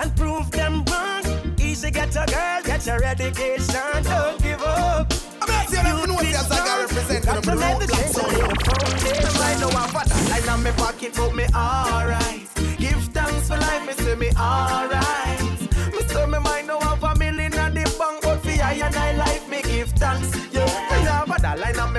[0.00, 1.22] and prove them wrong.
[1.58, 5.12] Easy get a girl, get your education, don't give up.
[5.42, 8.32] I'm not I know as I represent Got the make road the black change sound.
[8.32, 9.42] and lay the foundation.
[9.42, 12.48] I know I'm fat, line on me pocket, but me alright.
[12.78, 15.47] Give thanks for life, me say me alright.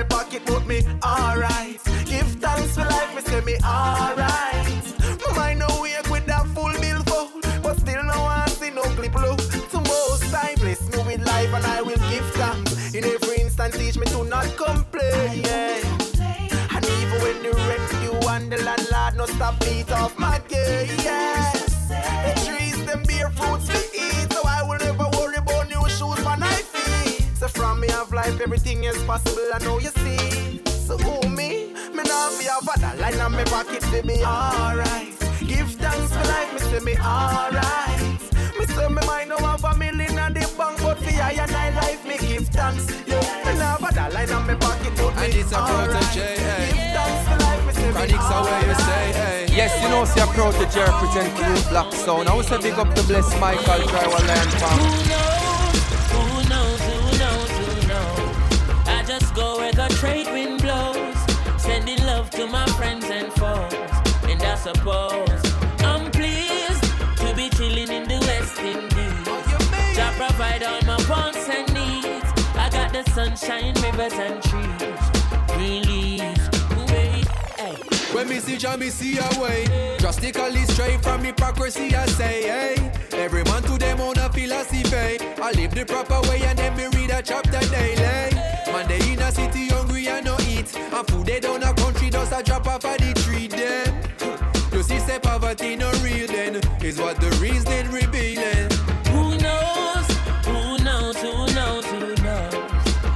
[0.00, 1.80] Me pocket, but me alright.
[2.06, 4.84] Give thanks for life, me say me alright.
[5.20, 8.82] Me mind no wake with that full bill full, but still no one see no
[8.82, 9.36] clip low.
[9.36, 12.94] To most time bless me with life and I will give thanks.
[12.94, 15.44] In every instant teach me to not complain.
[16.74, 20.90] And even when the stop beat off my gate.
[20.98, 21.88] Yes.
[21.88, 23.68] The trees, them bear fruits
[28.20, 29.48] life, everything is possible.
[29.54, 30.60] I know you see.
[30.86, 31.72] So who me?
[31.94, 35.16] Me now be a bad line on me pocket to be alright.
[35.50, 38.20] Give thanks for life, me say me alright.
[38.58, 41.56] Me say me might know have a million on the bank, but for I and
[41.64, 42.84] I life me give thanks.
[43.06, 46.12] Yeah, me now have a line on me pocket, but me alright.
[46.12, 49.46] Give thanks for life, me say me Chronixx are where you say, hey.
[49.60, 52.28] Yes, you know, see a Protoje represent Root Black Sound.
[52.28, 55.59] I will say big up to Bless Michael, Driver Lion Farm.
[60.00, 61.18] Trade wind blows.
[61.58, 63.90] Sending love to my friends and foes.
[64.30, 65.42] And I suppose
[65.80, 66.84] I'm pleased
[67.18, 69.96] to be chilling in the West Indies.
[69.96, 72.28] Jah provide all my wants and needs.
[72.64, 75.00] I got the sunshine, rivers and trees.
[75.54, 76.00] Green.
[78.12, 79.96] When me see Jah, me see a way.
[79.98, 82.92] Drastically straight from hypocrisy, I say, hey.
[83.12, 85.18] Every man to them own a philosophy.
[85.40, 88.49] I live the proper way and then me read a chapter daily.
[88.72, 90.76] Man, they in a city hungry and no eat.
[90.76, 94.10] And food they down a country does a drop off of the tree them.
[94.72, 96.56] You see, say poverty no real then.
[96.82, 98.70] Is what the reason revealing.
[99.12, 100.06] Who knows?
[100.46, 101.16] Who knows?
[101.16, 101.84] Who knows?
[101.86, 102.54] Who knows?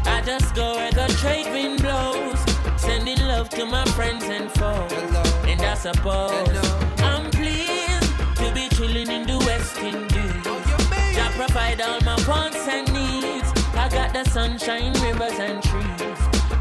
[0.06, 2.40] I just go where the trade wind blows,
[2.76, 4.92] sending love to my friends and foes.
[5.46, 6.58] And I suppose
[6.98, 10.42] I'm pleased to be chilling in the West Indies.
[10.46, 12.84] Oh, Jah provide all my wants and.
[12.88, 12.93] I
[14.14, 16.18] the sunshine, rivers and trees,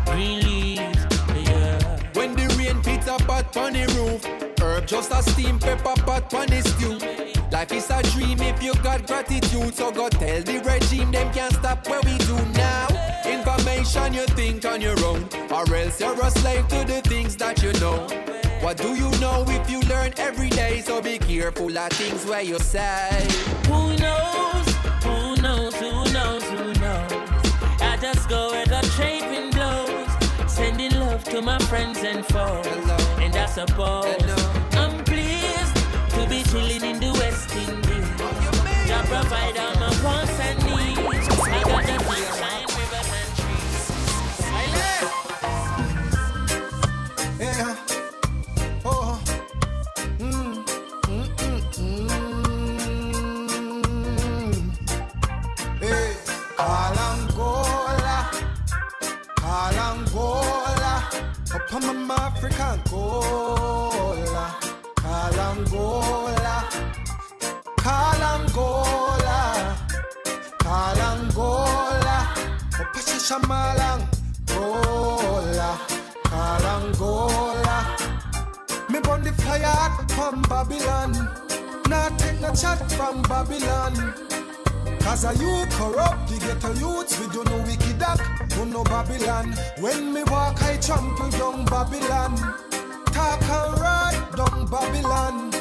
[0.08, 1.06] green leaves.
[1.48, 2.00] Yeah.
[2.14, 4.26] When the rain pits a pot on the roof,
[4.60, 6.98] herb just a steam pepper pot on the stew.
[7.52, 11.54] Life is a dream if you got gratitude, so go tell the regime them can't
[11.54, 12.88] stop where we do now.
[13.24, 17.62] Information you think on your own, or else you're a slave to the things that
[17.62, 18.08] you know.
[18.62, 20.82] What do you know if you learn every day?
[20.82, 23.28] So be careful of things where you say.
[23.68, 24.63] Who knows?
[28.34, 30.12] Go where the trade wind blows,
[30.52, 32.66] sending love to my friends and foes.
[33.24, 34.24] And I suppose
[34.82, 35.76] I'm pleased
[36.16, 38.10] to be chilling in the West Indies.
[38.88, 41.28] Jah provide all my wants and needs.
[41.58, 43.82] I got the sunshine, rivers and trees.
[47.40, 47.73] Yeah.
[61.76, 64.46] Up on my African Gola.
[64.96, 66.56] Kalangola.
[67.84, 69.40] Kalangola.
[70.60, 72.18] Kalangola.
[72.78, 74.06] Opasha Shamalang.
[74.46, 75.80] Gola.
[76.30, 77.78] Kalangola.
[78.92, 81.12] Me burn the fire from Babylon.
[81.90, 84.14] Not take no chat from Babylon.
[85.04, 89.54] Cause a you corrupt, the ghetto youths, we do no wicked act, do no Babylon.
[89.80, 92.38] When me walk, I trample down Babylon.
[93.12, 95.52] Talk and ride down Babylon.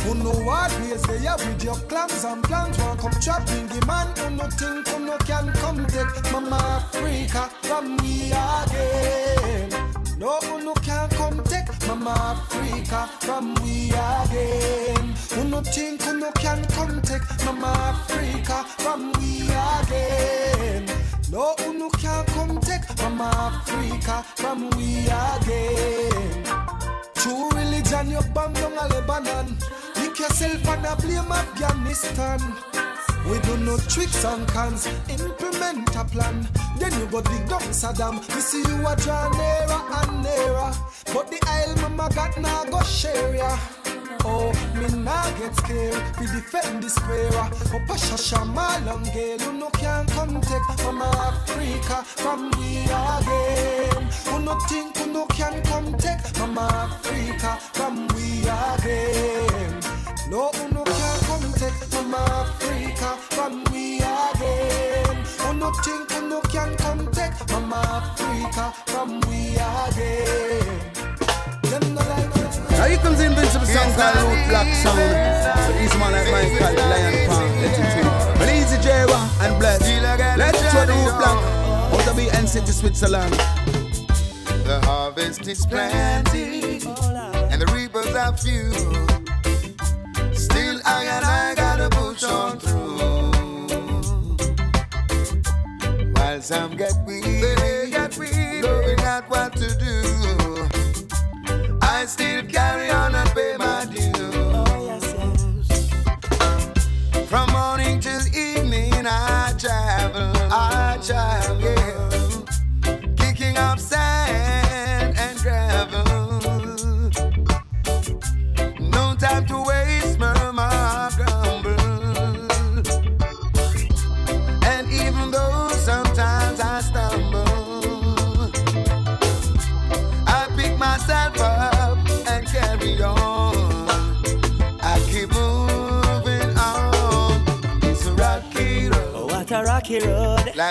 [0.00, 3.84] Who know what ways they have with your clans and plans One come chopping the
[3.86, 9.68] man Who no think who no can come take Mama Africa from me again
[10.18, 16.18] No who no can come take Mama Africa from we again Who no think who
[16.18, 20.86] no can come take Mama Africa from we again
[21.30, 26.44] No who no can come take Mama Africa from we again
[27.14, 29.56] True religion, you bomb down a Lebanon.
[29.96, 32.40] Lick yourself and a blame Afghanistan.
[33.28, 36.48] We do no tricks and cons, implement a plan.
[36.78, 38.18] Then you go dig down Saddam.
[38.34, 40.72] We see you a draw nearer and nearer.
[41.12, 43.58] But the Isle mama got now go share ya.
[44.24, 46.02] Oh, me nah get scared.
[46.20, 47.28] We defend the square.
[47.28, 54.08] Up a shasha malang girl, you no can come take from Africa from we again.
[54.26, 59.80] Who no think who no can come take from Africa from we again.
[60.30, 65.16] No, who no can come take from Africa from we again.
[65.38, 70.92] Who no think who no can come take from Africa from we again.
[71.62, 72.39] Them no like
[72.80, 74.96] Now here comes the invincible song called Root Black Sound.
[75.66, 77.60] So these man like mine called Lion Palm.
[77.60, 78.08] Let him feel.
[78.40, 79.80] Well, easy Jera and bless.
[80.38, 81.38] Let's show the Root Black.
[81.92, 83.34] Out of the City, Switzerland.
[84.64, 86.80] The harvest is plenty
[87.52, 88.72] and the reapers are few.
[90.32, 93.10] Still, I and I gotta push on through.
[96.14, 97.90] While some get weary,
[98.62, 100.29] knowing not what to do,
[102.00, 103.14] I still carry on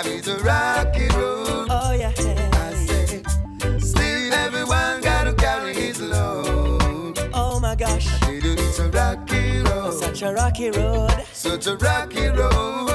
[0.02, 1.66] Life is a rocky road.
[1.68, 2.10] Oh yeah.
[2.16, 3.22] I say,
[3.80, 7.18] still everyone gotta carry his load.
[7.34, 8.08] Oh my gosh.
[8.22, 9.92] It's a rocky road.
[9.92, 11.26] Such a rocky road.
[11.34, 12.89] Such a rocky road.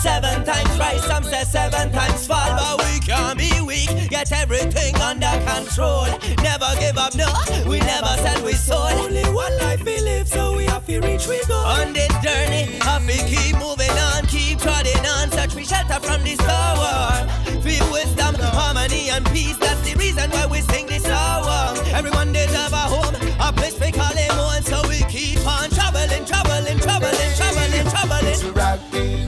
[0.00, 2.50] Seven times rise, some say seven times fall.
[2.56, 6.06] But we can't be weak, get everything under control.
[6.42, 7.28] Never give up, no,
[7.68, 8.92] we never sell we sold.
[8.92, 11.56] Only one life we live, so we have to reach we go.
[11.56, 15.30] On this journey, have to keep moving on, keep trotting on.
[15.30, 17.28] Search we shelter from this tower.
[17.62, 19.56] Feel wisdom, harmony, and peace.
[19.58, 21.76] That's the reason why we sing this song.
[21.92, 24.62] Everyone deserve a home, a place we call him home.
[24.62, 28.32] So we keep on traveling, traveling, traveling, traveling, traveling.
[28.32, 29.19] It's a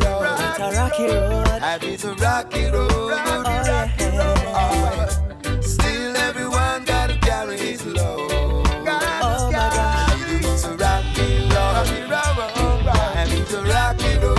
[0.94, 1.82] Oh, oh, rocky road.
[1.84, 2.90] It's a rocky road.
[3.08, 4.38] Life is a rocky road.
[4.54, 8.30] Oh, Still everyone gotta carry his load.
[8.30, 10.18] Oh my God.
[10.28, 12.84] It's a rocky road.
[12.84, 14.38] Life is a rocky road.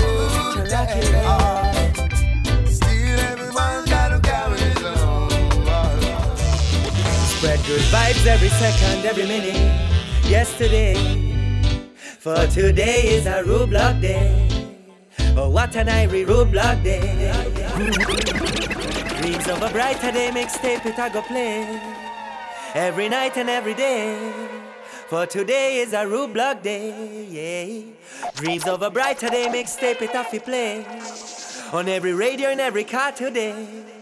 [1.26, 1.36] Oh,
[2.66, 5.32] Still everyone gotta carry his load.
[7.34, 9.58] Spread good vibes every second, every minute.
[10.30, 10.96] Yesterday,
[12.20, 14.53] for today is a Root Black day.
[15.36, 17.02] Oh, what an Irie Root Black day.
[19.20, 21.82] Dreams of a brighter day, mixtape it I go play.
[22.76, 24.32] Every night and every day.
[25.08, 28.32] For today is a Root Black day, yeah.
[28.36, 30.86] Dreams of a brighter day, mixtape it I fi play.
[31.72, 33.93] On every radio and every car today.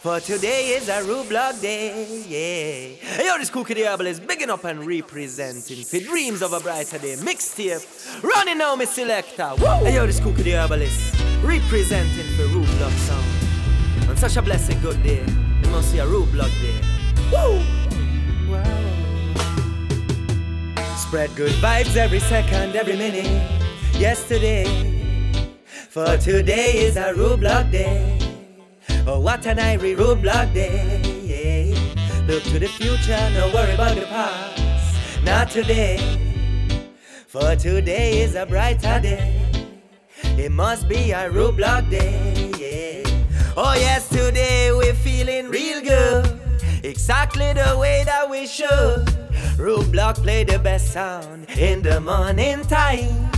[0.00, 3.04] For today is a Root Black day, yeah.
[3.16, 7.16] Hey, yo, this Cookie Herbalist bigging up and representing for Dreams of a Brighter Day
[7.16, 8.22] mixtape.
[8.22, 9.50] Running now, Miss Selector.
[9.58, 9.90] Woo!
[9.90, 14.08] Yo, this Cookie the is representing for Root Black sound.
[14.08, 16.80] On such a blessed good day, you must see a Root Black day.
[17.32, 17.60] Woo!
[20.96, 23.26] Spread good vibes every second, every minute.
[23.94, 24.64] Yesterday,
[25.90, 28.27] for today is a Root Black day.
[29.10, 31.00] Oh, what an Irie Root Black day.
[31.24, 32.24] yeah.
[32.26, 35.24] Look to the future, no worry about the past.
[35.24, 35.96] Not today,
[37.26, 39.34] for today is a brighter day.
[40.36, 43.10] It must be a Root Black day, yeah.
[43.56, 46.38] Oh, yes, today we're feeling real good.
[46.84, 49.08] Exactly the way that we should.
[49.58, 53.30] Root Black play the best sound in the morning time.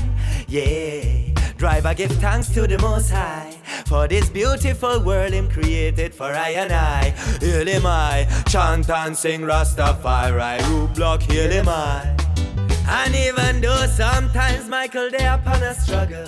[0.49, 1.30] Yeah.
[1.61, 3.53] Driver give thanks to the Most High
[3.85, 7.11] for this beautiful world Him created for I and I.
[7.39, 10.67] Heal Him I, chant and sing Rastafari.
[10.71, 12.17] Root Black, heal Him I.
[12.89, 16.25] And even though sometimes Michael they upon a struggle,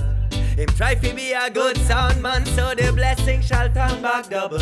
[0.55, 4.59] him try to be a good sound man, so the blessing shall turn back double.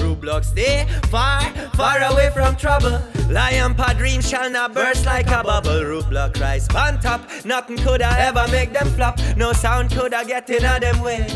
[0.00, 1.42] Root Black stay far,
[1.74, 3.00] far away from trouble.
[3.28, 5.84] Lion pa dream shall not burst like a bubble.
[5.84, 9.18] Root Black rise on top, nothing coulda ever make them flop.
[9.36, 11.26] No sound coulda get in a them way.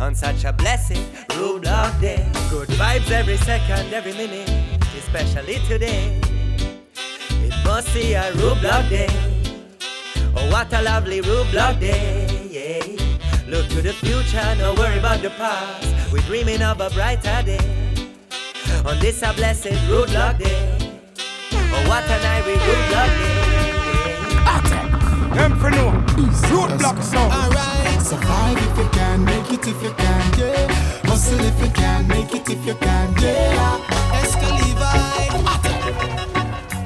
[0.00, 1.04] On such a blessing,
[1.36, 2.26] Root Black day.
[2.50, 4.50] Good vibes every second, every minute,
[4.98, 6.20] especially today.
[7.30, 9.08] It must be a Root Black day.
[10.36, 13.04] Oh, what a lovely Root Black day, yeah.
[13.46, 16.12] Look to the future, no worry about the past.
[16.12, 17.93] We're dreaming of a brighter day.
[18.86, 21.00] On this a blessed Root Black day.
[21.52, 23.44] Oh, what an Irish Root Black day.
[25.34, 25.90] Them for know.
[26.50, 27.32] Root Black sound.
[27.32, 28.02] Alright.
[28.02, 30.68] Survive if you can, make it if you can, yeah.
[31.04, 33.80] Hustle if you can, make it if you can, yeah.
[34.20, 35.14] Exco Levi.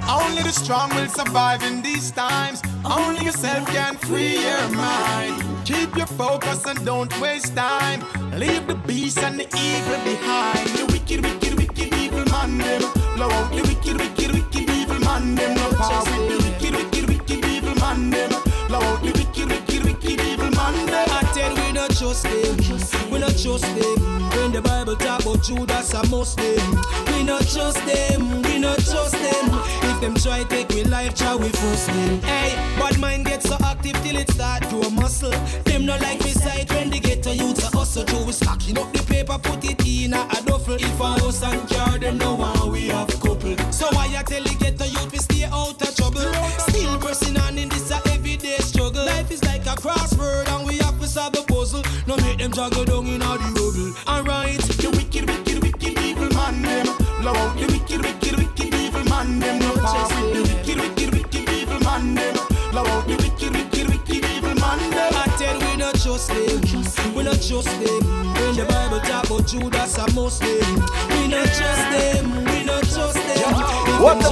[0.08, 2.62] Only the strong will survive in these times.
[2.84, 5.42] Only yourself can free your mind.
[5.64, 8.04] Keep your focus and don't waste time.
[8.38, 10.68] Leave the beast and the evil behind.
[10.68, 11.47] The wicked, wicked,
[11.78, 12.82] wicked evil man them.
[13.16, 15.54] Blow out the wicked, wicked, wicked evil man them.
[15.54, 18.30] No power with the wicked, wicked, wicked evil man them.
[18.68, 21.08] Blow out the wicked, wicked, wicked evil man them.
[21.10, 24.30] I tell we not trust them, we not trust them.
[24.30, 29.12] When the Bible talk about Judas a Muslim, we not trust them, we not trust
[29.12, 29.46] them.
[29.90, 32.20] If them try take we life, try we force them.
[32.22, 35.30] Hey, but mind get so active till it start grow muscle.
[35.64, 38.04] Them not like me side when they get to youth a hustle.
[38.04, 40.74] Through we stacking up the paper, put it in a, a duffel.
[40.74, 43.56] If a house and car, know how we have couple.
[43.72, 46.32] So why I tell you get to youth, we stay out of trouble.
[46.68, 49.04] Still pressing on in this a everyday struggle.
[49.04, 51.82] Life is like a crossword and we have to solve the puzzle.
[52.06, 53.92] No make them juggle down in all the rubble.
[54.08, 56.86] Alright, the wicked, wicked, wicked evil man them.
[57.20, 59.58] Blow out the wicked, wicked, wicked evil man them.
[59.58, 62.34] No power with the wicked, wicked, wicked evil man them.
[62.70, 65.12] Blow out the wicked, wicked, wicked evil man them.
[65.14, 68.37] I tell we not trust them, we not trust them.
[69.48, 70.74] Judas a Muslim,
[71.08, 73.38] we not trust them, we not trust them.
[74.02, 74.28] What the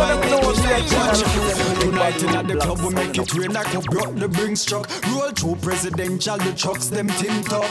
[1.80, 4.90] Tonight in at the club we make it rain like a brought the bring struck.
[5.08, 7.64] Roll through presidential, the trucks them tint up.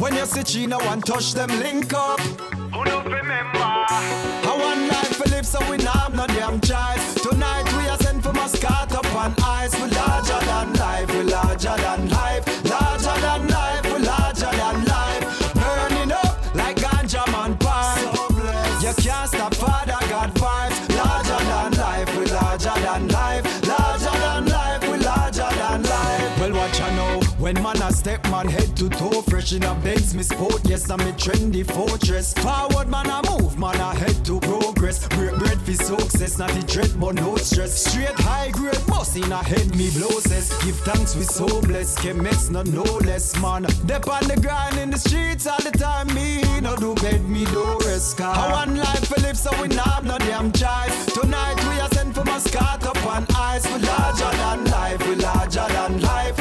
[0.00, 2.18] When you see China, one touch them link up.
[2.18, 3.58] Who don't remember?
[3.60, 7.14] I want life for live, so we not have no damn choice.
[7.22, 9.72] Tonight we are sent for Muscat up on ice.
[9.74, 12.44] We larger than life, we larger than life,
[28.02, 30.60] step man head to toe, fresh in a Benz, me sport.
[30.64, 32.34] Yes, I'm a trendy fortress.
[32.34, 35.06] Forward man I move, man I head to progress.
[35.06, 37.72] Break bread for success, not the dread but no stress.
[37.86, 40.50] Straight high grade boss in a head me blow says.
[40.64, 43.66] Give thanks we so blessed, chemists not no less man.
[43.86, 46.08] Dep on the grind in the streets all the time.
[46.12, 48.20] Me no do bed, me do rest.
[48.20, 51.06] I want life for live, so we not no damn choice.
[51.14, 53.64] Tonight we are sent for Muscat up on ice.
[53.66, 56.36] We larger than life, we larger than life,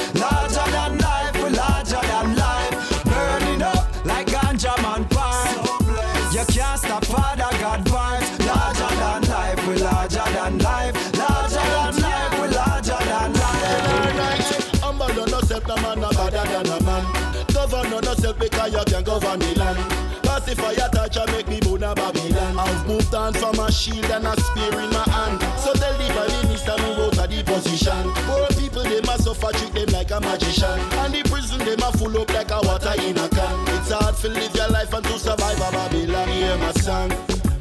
[19.11, 19.79] govern the land.
[20.23, 22.57] Pacify your touch and make me born a Babylon.
[22.57, 25.41] I've moved on from a shield and a spear in my hand.
[25.59, 28.03] So tell the prime minister me out of the position.
[28.27, 30.79] Poor people they must suffer, treat them like a magician.
[31.03, 33.55] And the prison they must full up like a water in a can.
[33.75, 36.27] It's hard to live your life and to survive a Babylon.
[36.29, 37.11] Hear my song.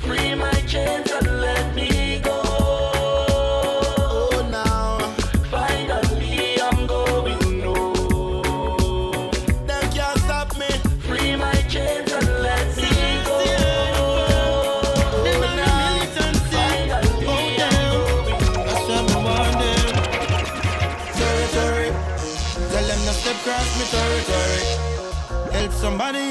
[0.07, 1.90] Free my chains and let me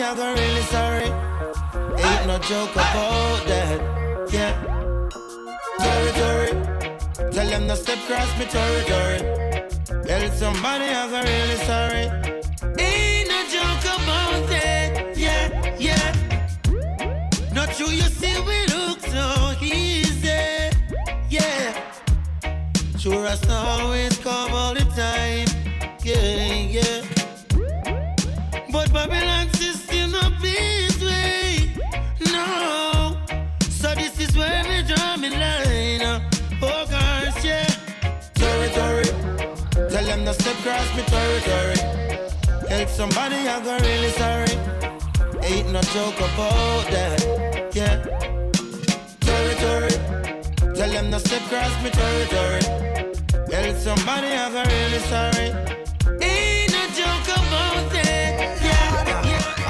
[0.10, 1.10] somebody, I got really sorry.
[2.04, 3.80] Ain't no joke about that.
[4.32, 4.54] Yeah.
[5.80, 7.32] Territory.
[7.32, 9.20] Tell them to step cross me territory.
[10.08, 12.29] Help somebody, I got really sorry.
[43.00, 44.56] Somebody, I got really sorry.
[45.42, 47.72] Ain't no joke about that.
[47.74, 47.96] Yeah.
[49.22, 49.96] Territory.
[50.76, 52.64] Tell them to step across me territory.
[53.54, 55.79] Help somebody, I got really sorry.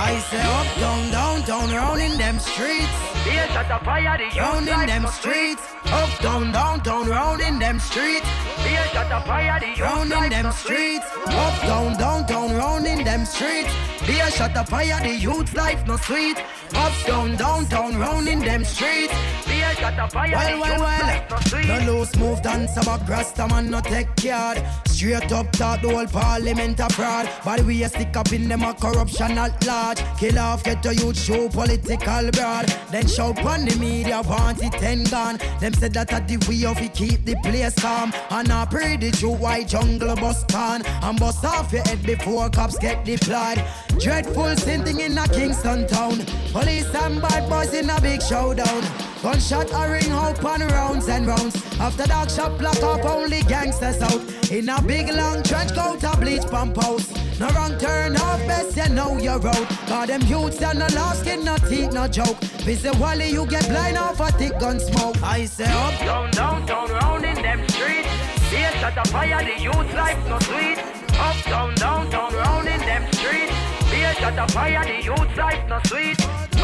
[0.10, 2.96] I say up, down, down, down, round in them streets.
[3.30, 5.62] Here shut the fire, the Round in them streets.
[5.86, 8.26] Up, down, down, down, round in them streets.
[8.66, 11.06] Here shut the fire, the Round in them streets.
[11.28, 13.70] Up, down, down, down, round in them streets.
[14.08, 16.38] Beer shut the fire, the youth's life no sweet.
[16.74, 19.14] Up, down, down, down, round in them streets.
[19.46, 21.86] Here shut the fire, Well, the well, youth well.
[21.86, 24.58] no loose move, dance about Rasta man, no take yard.
[25.00, 27.30] Straight up, talk the whole parliament abroad.
[27.46, 30.00] But we a stick up in them a corruption at large.
[30.20, 32.68] Kill off, get the youth show political broad.
[32.92, 35.38] Then shout on the media, want it ten gone.
[35.62, 38.12] Them said that at the way of it keep the place calm.
[38.30, 40.86] And I pray the true white jungle bust on.
[40.86, 43.64] And bust off your head before cops get deployed.
[44.02, 46.26] Dreadful same thing in a Kingston town.
[46.52, 48.84] Police and bad boys in a big showdown.
[49.22, 51.56] Gunshot a ring out on rounds and rounds.
[51.80, 54.22] After dark shop block off only gangsters out.
[54.50, 57.08] In a big long trench coat a bleach pump house.
[57.40, 59.68] No wrong turn off best you know your road.
[59.88, 62.38] Cause them youths and no lost skin no teeth no joke.
[62.66, 65.22] Visually you get blind off a thick gun smoke.
[65.22, 65.94] I say up.
[66.00, 68.10] Down, down, down, round in them streets.
[68.50, 70.80] Here shut the fire, the youth life no sweet.
[71.28, 73.54] Up, down, down, down, round in them streets.
[73.94, 76.20] Here shut the fire, the youth life no sweet.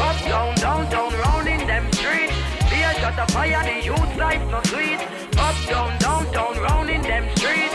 [0.07, 2.33] Up, down, down, down, round in them streets.
[2.73, 4.99] Here shut the fire, the youth life no sweet.
[5.37, 7.74] Up, down, down, down, round in them streets.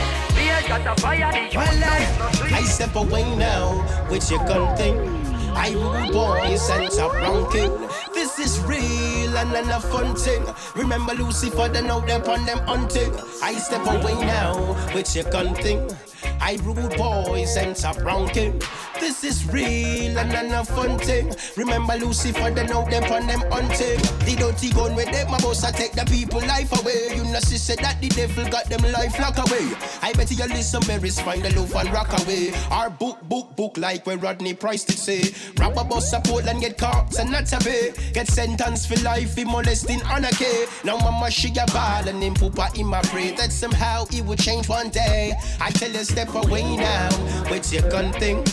[0.70, 2.52] Life.
[2.52, 5.39] I step away now with your gun thing.
[5.54, 7.72] I rule boys and top ranking.
[8.14, 10.44] This is real and not a fun thing.
[10.76, 13.12] Remember Lucifer, then out there on them hunting.
[13.42, 15.90] I step away now with your gun thing.
[16.40, 18.60] I rule boys and top ranking.
[18.98, 21.32] This is real and not a fun thing.
[21.56, 23.98] Remember Lucifer, they know them on them hunting.
[24.26, 27.16] The dirty gun with them, my boss, I take the people life away.
[27.16, 29.72] You know, she said that the devil got them life lock away.
[30.02, 32.52] I bet you listen, berries, find the love and rock away.
[32.70, 35.22] Our book, book, book, like where Rodney Price did say.
[35.80, 37.92] A bus a Portland, get caught and not a pay.
[38.12, 40.66] Get sentenced for life, he molesting anarchy.
[40.84, 44.38] Now mama, she a ball and him poopa in my pray that somehow it would
[44.38, 45.32] change one day.
[45.58, 47.08] I tell you, step away now
[47.50, 48.44] with your gun thing.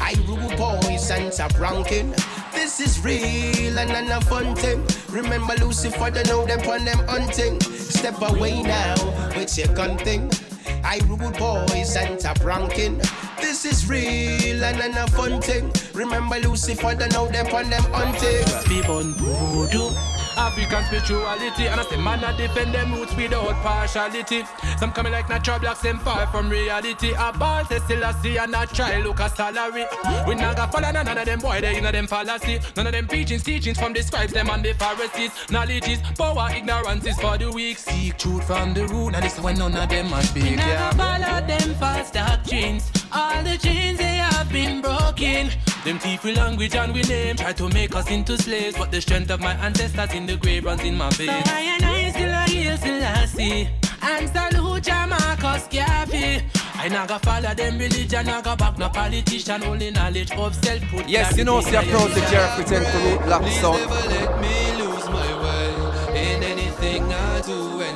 [0.00, 2.14] I rule boys and top ranking.
[2.54, 4.86] This is real and not a fun thing.
[5.10, 7.60] Remember Lucifer, they know them on them hunting.
[7.60, 8.94] Step away now
[9.36, 10.30] with your gun thing.
[10.82, 13.02] I rule boys and top ranking.
[13.50, 15.72] This is real and not a fun thing.
[15.92, 18.46] Remember Lucifer, they know them on them hunting.
[18.64, 19.90] People voodoo.
[20.36, 21.66] African spirituality.
[21.66, 24.44] And I say man I defend them roots without partiality.
[24.78, 27.10] Some coming like natural blacks them far from reality.
[27.18, 29.84] A ball say still I see and I try look a salary.
[30.28, 32.60] We not got follow none of them boy they in them fallacy.
[32.76, 35.32] None of them preachings teachings from the scribes them and the Pharisees.
[35.50, 37.78] Knowledge is power ignorance is for the weak.
[37.78, 39.16] Seek truth from the root.
[39.16, 43.42] And this when none of them must be We not follow them false doctrines All
[43.42, 45.50] the chains they have been broken.
[45.84, 47.36] Them thief with language and we name.
[47.36, 50.64] Try to make us into slaves But the strength of my ancestors in the grave
[50.64, 51.30] runs in my veins.
[51.30, 53.68] So I and I still a heal Selassie
[54.02, 56.42] And salute Jah Marcus Garvey.
[56.82, 61.06] I naga follow them religion, naga back no politician, only knowledge of self put.
[61.06, 64.69] Yes, you know, see a proud to represent the root black Please sound.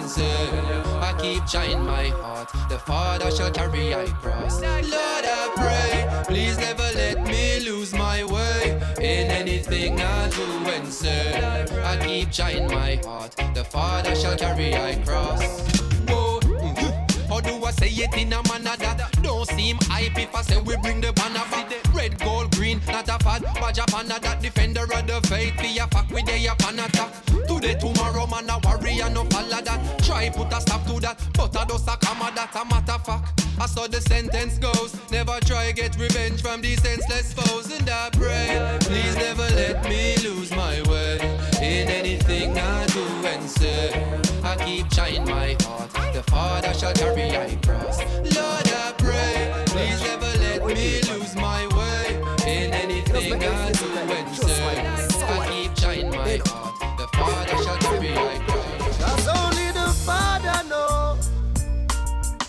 [0.07, 2.51] I keep trying my heart.
[2.69, 4.61] The Father shall carry I cross.
[4.61, 6.25] Lord, I pray.
[6.27, 11.65] Please never let me lose my way in anything I do and say.
[11.83, 13.35] I keep trying my heart.
[13.55, 15.84] The Father shall carry I cross.
[17.45, 20.77] Do I say it in a manner that don't seem hype if I say we
[20.79, 21.73] bring the banner back?
[21.95, 23.43] Red, gold, green, not a fad.
[23.43, 25.55] Badge banner that defender of the faith.
[25.59, 27.13] Be a fuck with a upon attack.
[27.47, 29.99] Today, tomorrow, man, a warrior, no follow that.
[30.05, 33.45] Try put a stop to that, but I a comma that a matter fact.
[33.61, 34.97] I saw the sentence goes.
[35.11, 37.71] Never try get revenge from these senseless foes.
[37.79, 41.19] And I pray, please never let me lose my way
[41.63, 44.24] in anything I do and say.
[44.47, 46.13] I keep trying my heart.
[46.13, 47.99] The Father shall carry I cross.
[48.37, 54.37] Lord, I pray, please never let me lose my way in anything I do and
[54.37, 54.87] say.
[55.25, 56.99] I keep trying my heart.
[56.99, 58.99] The Father shall carry I cross.
[58.99, 61.31] Cause only the Father knows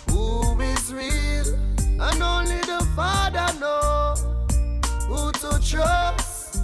[0.09, 1.55] who is real,
[2.01, 4.21] and only the Father knows
[5.07, 6.59] who to trust.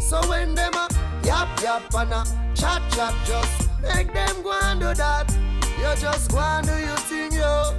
[0.00, 0.88] So when them a
[1.22, 5.30] yap yap and a chat chat, just make them go and do that.
[5.78, 7.74] You just go and do your thing, yo.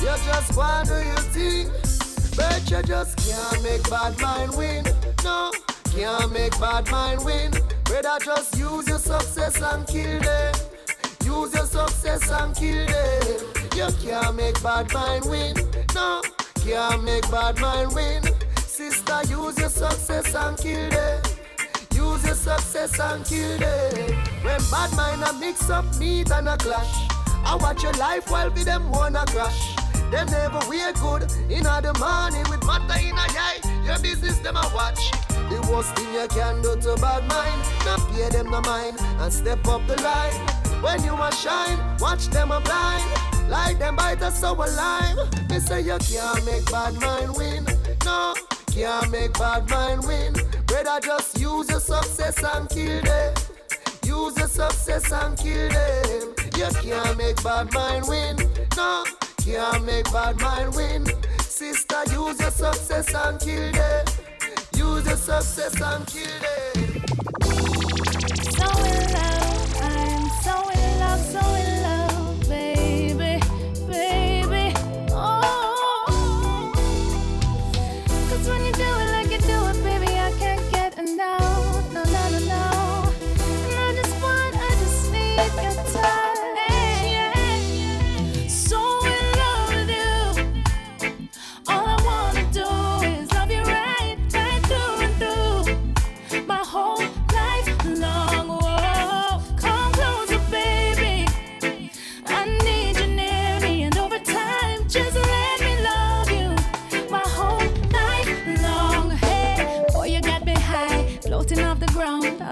[0.00, 1.70] You just go and do your thing.
[2.36, 4.84] But you just can't make bad mind win.
[5.24, 5.50] No,
[5.94, 7.50] can't make bad mind win.
[7.84, 10.54] Better just use your success and kill them.
[11.24, 13.56] Use your success and kill them.
[13.74, 15.56] You can't make bad mind win.
[15.94, 16.22] No,
[16.64, 18.22] can't make bad mind win.
[18.58, 21.35] Sister, use your success and kill them.
[22.16, 23.94] Use your success and kill them.
[24.42, 27.08] When bad mind a mix up, meet and a clash.
[27.44, 29.76] I watch your life while be them wanna crash.
[30.10, 33.60] Them never wear good in the morning with matter in a eye.
[33.84, 35.10] Your business them a watch.
[35.50, 39.30] The worst thing you can do to bad mind, not pay them no mind and
[39.30, 40.32] step up the line.
[40.82, 43.50] When you a shine, watch them a blind.
[43.50, 45.18] Like them bite a sour lime.
[45.50, 47.66] Me say you can't make bad mind win.
[48.06, 48.34] No,
[48.72, 50.45] can't make bad mind win.
[50.66, 53.34] Brother, just use your success and kill them.
[54.04, 56.34] Use your success and kill them.
[56.56, 58.36] You can't make bad mind win.
[58.76, 59.04] No,
[59.44, 61.06] can't make bad mind win.
[61.40, 64.06] Sister, use your success and kill them.
[64.74, 67.06] Use your success and kill them.
[68.56, 71.75] So in love, I'm so in love, so in love,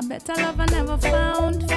[0.04, 1.72] I bet I love I never found,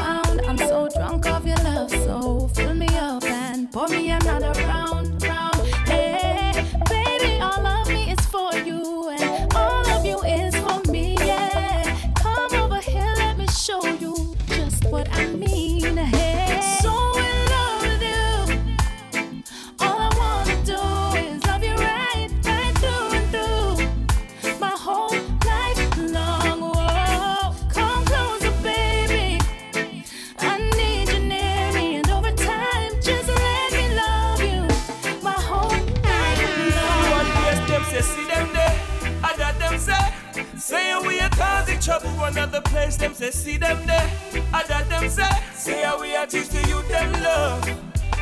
[43.18, 44.12] say see them there.
[44.54, 47.68] Other them say, say how we are teach to you them love.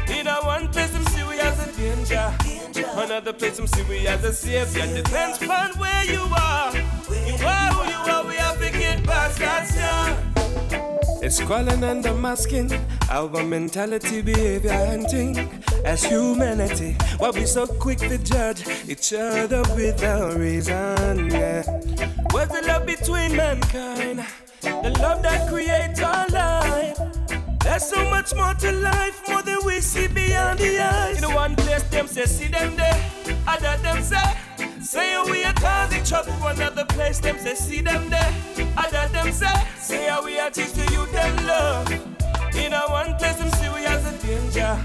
[0.09, 2.33] In a one place, them see we as a danger.
[2.95, 5.03] Another place, them see we as a savior.
[5.03, 6.71] Depends upon where you are.
[7.27, 11.21] You are who you are, we have to get past that stuff.
[11.21, 12.71] It's calling and masking
[13.09, 15.63] our mentality, behavior, and thing.
[15.83, 21.29] As humanity, why we so quick to judge each other without reason?
[21.31, 21.63] Yeah.
[22.31, 24.25] What's the love between mankind?
[24.85, 26.99] The love that creates our life.
[27.63, 31.23] There's so much more to life, more than we see beyond the eyes.
[31.23, 33.11] In one place, them say see them there.
[33.47, 34.21] Other them say.
[34.79, 38.31] Say we are causing trouble, another place them say see them there.
[38.77, 41.91] Other them say, say we are teach to you them love.
[42.55, 44.79] In a one place them see we as a danger.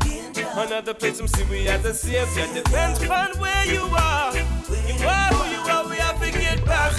[0.57, 2.47] Another place them see we as a savior.
[2.55, 4.35] Depends upon where you are.
[4.35, 6.99] You are who you are, we have to get past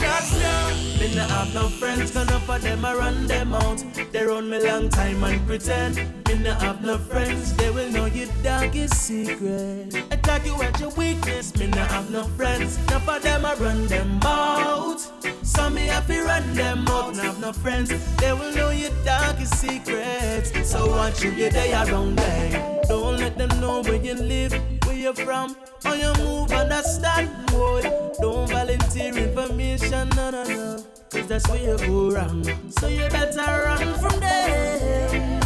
[1.42, 3.84] have no friends, gonna for them I run them out.
[4.12, 5.96] They run me long time and pretend.
[6.28, 9.96] Me not have no friends, they will know your darkest secret.
[10.12, 11.56] Attack you at your weakness.
[11.58, 15.00] Me not have no friends, not for them I run them out.
[15.42, 17.16] Some me to run them out.
[17.16, 20.52] Not have no friends, they will know your darkest secrets.
[20.70, 22.82] So watch you get they around them.
[22.88, 24.54] Don't let them know where you live,
[24.86, 27.82] where you're from, how you move, understand, boy.
[28.20, 30.91] Don't volunteer information, no, no, no.
[31.12, 32.42] Cause that's where you go wrong.
[32.72, 35.42] So you better run from them.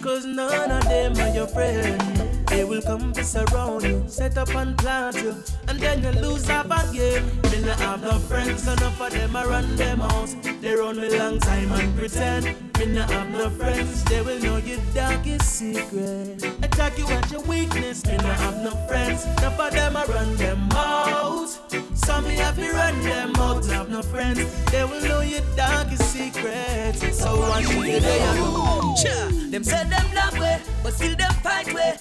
[0.00, 2.27] Cause none of them are your friend.
[2.50, 5.34] They will come to surround you, set up and plant you,
[5.68, 7.24] and then you lose up again.
[7.52, 10.34] Me not have no friends, none of them I run them out.
[10.60, 12.44] They run me long time and pretend.
[12.78, 16.42] Me not have no friends, they will know your darkest secret.
[16.62, 18.04] Attack you at your weakness.
[18.06, 21.48] Me not have no friends, none of them I run them out.
[21.94, 23.66] Some me have to run them out.
[23.66, 24.40] Have no friends,
[24.72, 27.18] they will know your darkest secrets.
[27.18, 28.34] So watch you there.
[28.96, 31.96] Cha, them say them black way, but still them fight way.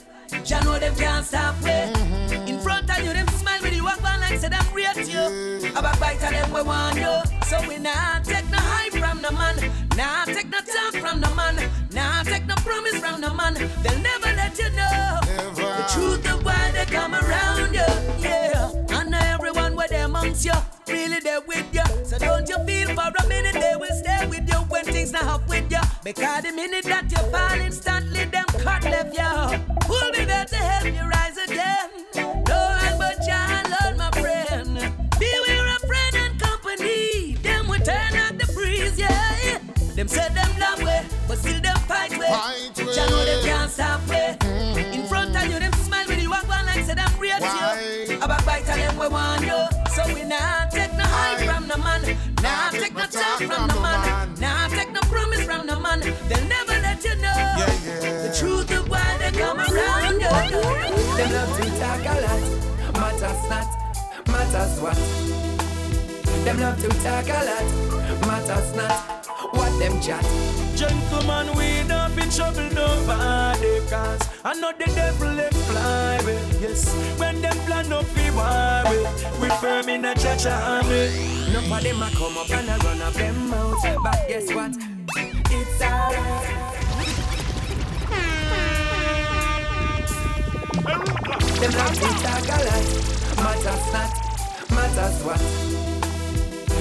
[0.48, 1.92] Jah know them can't stop way.
[1.94, 2.48] Mm-hmm.
[2.48, 5.68] In front of you, them smile with you walk on like say them rate you.
[5.76, 7.20] A backbiter them we want you.
[7.48, 9.56] So we nah take no hype from the man,
[9.98, 13.56] nah take no talk from the man, nah take no promise from the man.
[13.84, 15.20] They'll never let you know
[15.54, 17.90] the truth of why they come around you.
[18.20, 20.54] Yeah, I know everyone where they amongst you,
[20.90, 21.84] really there with you.
[22.06, 25.24] So don't you feel for a minute they will stay with you when things not
[25.24, 25.80] up with you.
[26.04, 29.58] Because the minute that you fall instantly, them cut left you.
[29.88, 31.90] Who'll be there to help you rise again?
[32.16, 34.76] No one but Jah alone, my friend.
[35.20, 37.34] Beware of friend and company.
[37.42, 39.60] Them will turn out the breeze, yeah.
[39.96, 42.30] Them say them love way, but still them fight way.
[42.76, 44.38] Jah know them can't stop way.
[44.40, 44.94] Mm-hmm.
[44.94, 48.18] In front of you, them smile when you walk on like say them rate you.
[48.22, 49.68] A backbiter them we want you.
[49.96, 50.67] So we not
[52.48, 56.00] nah take no talk from the man, nah take no promise from the man.
[56.30, 57.42] They'll never let you know.
[58.24, 60.30] The truth of why they come around you.
[61.18, 62.44] Them love to talk a lot,
[63.00, 63.70] matters not,
[64.28, 64.98] matters what.
[66.46, 67.68] Them love to talk a lot,
[68.28, 70.24] matters not, what them chat.
[70.76, 74.22] Gentlemen, we don't be trouble nobody Cause.
[74.44, 79.06] I know the devil they fly with Yes, when them plan up we worry
[79.42, 81.10] We firm in a church army.
[81.54, 84.76] None of them a come up and a run up them mouth But guess what?
[85.50, 86.68] It's alright.
[91.60, 92.86] Them love to talk a lot.
[93.38, 95.97] Matters not, matters what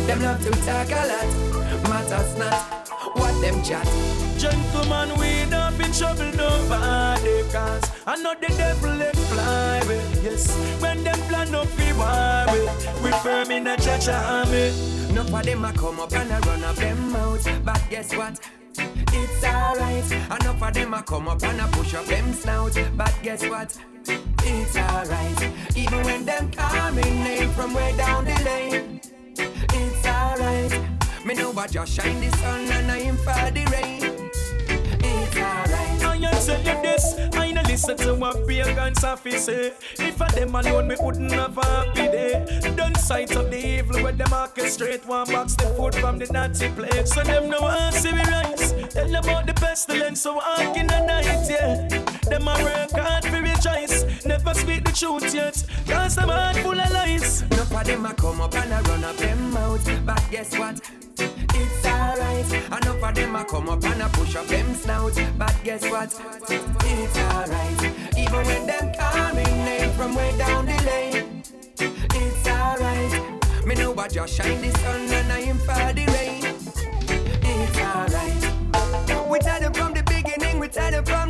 [0.07, 1.57] Them love to talk a lot.
[1.89, 3.87] Matters not, what them chat.
[4.39, 10.23] Gentlemen, we don't be trouble nobody Cause I know the devil they fly with.
[10.23, 12.69] Yes, when them plan up we worry
[13.03, 14.73] We firm in a church army.
[15.15, 18.39] None of them a come up and a run up them mouth But guess what?
[18.79, 20.13] It's alright.
[20.13, 23.77] Enough of them a come up and a push up them snout But guess what?
[24.07, 25.53] It's alright.
[25.75, 29.01] Even when them call me name from way down the lane
[30.17, 30.73] alright
[31.25, 34.31] Me know I just shine the sun and I am for the rain
[35.01, 39.73] It's alright I tell you this, I no listen to what pagans have to say.
[39.99, 42.73] If I them alone, me wouldn't have a happy day.
[42.77, 46.69] Don't sight up the evil where them orchestrate one box the food from the Nazi
[46.69, 47.09] plate.
[47.09, 48.73] So them no want see me rise.
[48.91, 50.41] Tell about the pestilence so
[50.77, 52.16] in the night, yeah.
[52.29, 54.25] Them a work hard for rejoice.
[54.25, 55.63] Never speak the truth yet.
[55.87, 57.43] Cause them heart full of lies.
[57.43, 59.89] Enough of them a come up and a run up them mouth.
[60.05, 60.81] But guess what?
[61.19, 62.53] It's alright.
[62.53, 65.15] Enough of them a come up and a push up them snout.
[65.39, 66.13] But guess what?
[66.51, 67.83] It's alright.
[68.19, 71.43] Even when them coming me from way down the lane.
[71.79, 73.67] It's alright.
[73.67, 76.45] Me know I just shine the sun and I am for the rain.
[77.43, 79.31] It's alright.
[79.31, 81.26] We tell them from the beginning, we tell them from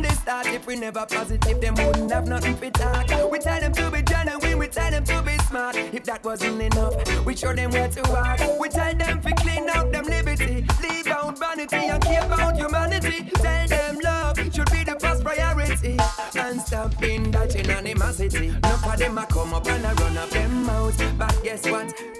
[0.79, 3.31] never positive, them wouldn't have nothing to talk.
[3.31, 5.75] We tell them to be genuine, we tell them to be smart.
[5.75, 8.39] If that wasn't enough, we show them where to walk.
[8.59, 13.29] We tell them to clean out them liberty, leave out vanity and care about humanity.
[13.35, 15.97] Tell them love should be the first priority.
[16.35, 18.47] And stop indulging animosity.
[18.47, 21.17] Enough of them a come up and a run up them mouth.
[21.17, 22.16] But guess what?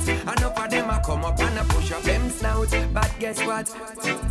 [0.00, 0.38] It's alright.
[0.40, 2.70] Enough of them a come up and a push up them snout.
[2.92, 3.68] But guess what?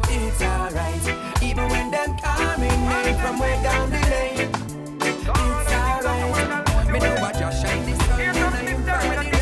[0.09, 1.43] It's alright.
[1.43, 4.49] Even when them coming in from way down the lane.
[5.01, 6.91] It's alright.
[6.91, 9.33] Me know what just shine this sun and I'm from the rain.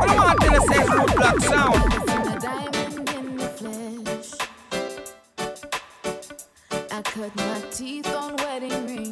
[0.00, 1.92] I want to say Root Black sound.
[1.94, 4.30] A diamond in the flesh.
[6.90, 9.03] I cut my teeth on wedding rings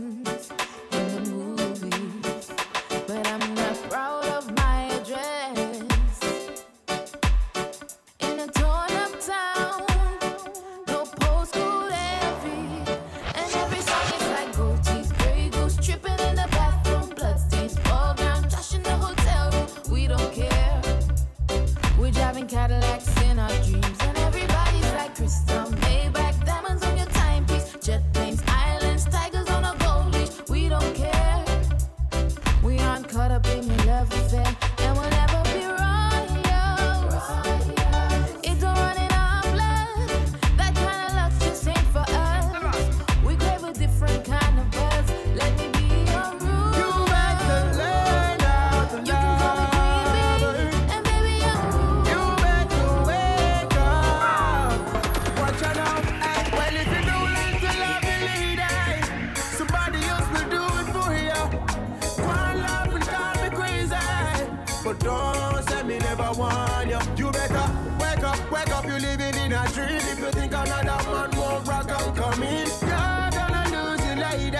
[68.52, 68.84] wake up.
[68.84, 70.04] You living in a dream.
[70.12, 74.58] If you think another man won't rock and come in, you're gonna lose your lady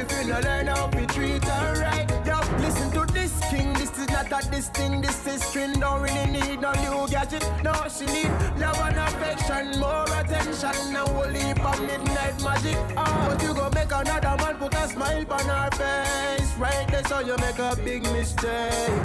[0.00, 2.06] if you don't learn how to treat her right.
[2.26, 3.72] Yo, listen to this king.
[3.74, 5.00] This is not a this thing.
[5.00, 5.78] This is string.
[5.78, 7.44] Don't really need no new gadget.
[7.62, 10.92] No, she need love and affection, more attention.
[10.92, 12.76] Now we'll midnight magic.
[12.96, 16.52] Oh, but you go make another man put a smile on her face.
[16.58, 19.02] Right there, so you make a big mistake.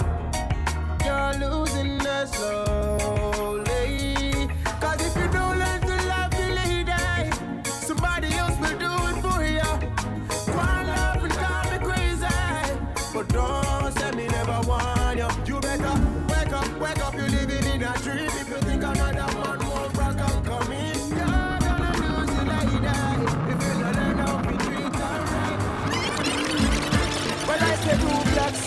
[1.04, 3.35] You're losing her slowly.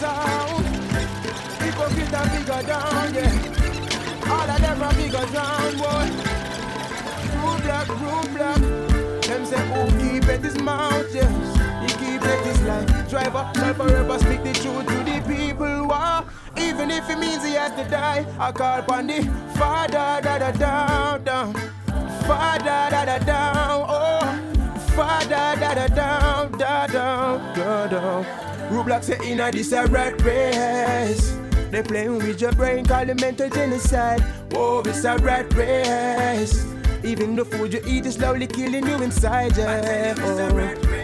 [0.10, 0.66] Sound.
[1.62, 4.32] People get a bigger down, yeah.
[4.34, 6.07] All of them are bigger down, boy.
[7.34, 8.62] Blue black, blue black.
[9.28, 11.34] Them say, who keep it his mouth, yes.
[11.84, 13.10] He keep it his life.
[13.10, 15.88] Driver, shall forever speak the truth to the people.
[15.88, 16.24] Why?
[16.57, 19.22] Even if it means he has to die, I call upon the
[19.57, 21.53] Father, da da down, down.
[22.28, 24.26] Father, da da down, oh.
[24.95, 28.49] Father, da da down, da down, da down.
[28.70, 31.36] Roblox say inna this a rat race.
[31.72, 34.22] They playing with your brain, call it mental genocide.
[34.51, 36.65] Whoa, it's a rat race.
[37.03, 40.13] Even the food you eat is slowly killing you inside, yeah.
[40.20, 40.99] Oh.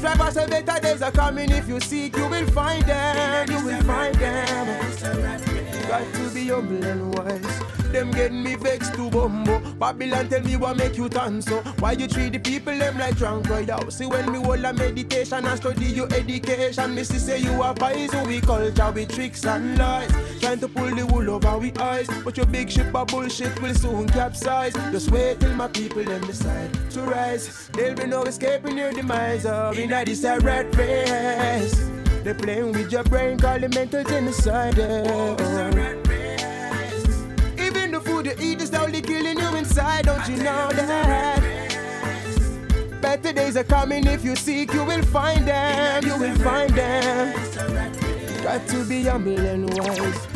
[0.00, 1.50] Drivers say better days are coming.
[1.50, 3.50] If you seek, you will find them.
[3.50, 5.67] You will find them.
[5.88, 7.78] Got to be humble and wise.
[7.92, 9.58] Them getting me vexed to bumbo.
[9.78, 11.62] Babylon tell me what make you turn so.
[11.78, 13.90] Why you treat the people them like drunk right out?
[13.90, 17.02] See when me hold a meditation and study your education.
[17.06, 18.28] See say you are poison.
[18.28, 20.12] We culture with tricks and lies.
[20.40, 22.06] Trying to pull the wool over we eyes.
[22.22, 24.74] But your big ship of bullshit will soon capsize.
[24.92, 27.70] Just wait till my people them decide to rise.
[27.72, 29.44] There'll be no escaping your demise.
[29.74, 31.97] We not this a rat race.
[32.24, 34.78] They playing with your brain, call it mental genocide.
[37.58, 40.06] Even the food you eat is slowly killing you inside.
[40.06, 41.58] Don't you know that?
[43.00, 46.04] Better days are coming if you seek, you will find them.
[46.04, 47.32] You will find them.
[48.42, 49.52] Got to be humble eh.
[49.52, 50.26] and wise.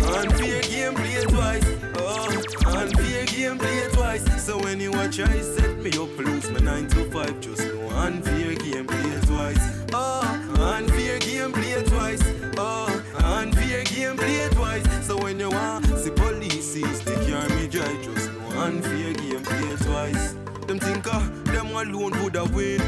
[0.00, 1.64] Unfair game, play twice.
[1.96, 4.42] Oh, unfair game, play twice.
[4.42, 7.40] So when you watch, I set me up, lose my 9 to 5.
[7.40, 9.77] Just know unfair game, play twice.
[9.92, 10.22] Oh,
[10.58, 12.22] unfair game, play twice.
[12.56, 15.06] Oh, unfair game, play twice.
[15.06, 18.02] So when you want, see police, the car me drive.
[18.02, 20.34] Just know unfair game, play twice.
[20.66, 22.80] Them think, ah, them alone woulda win.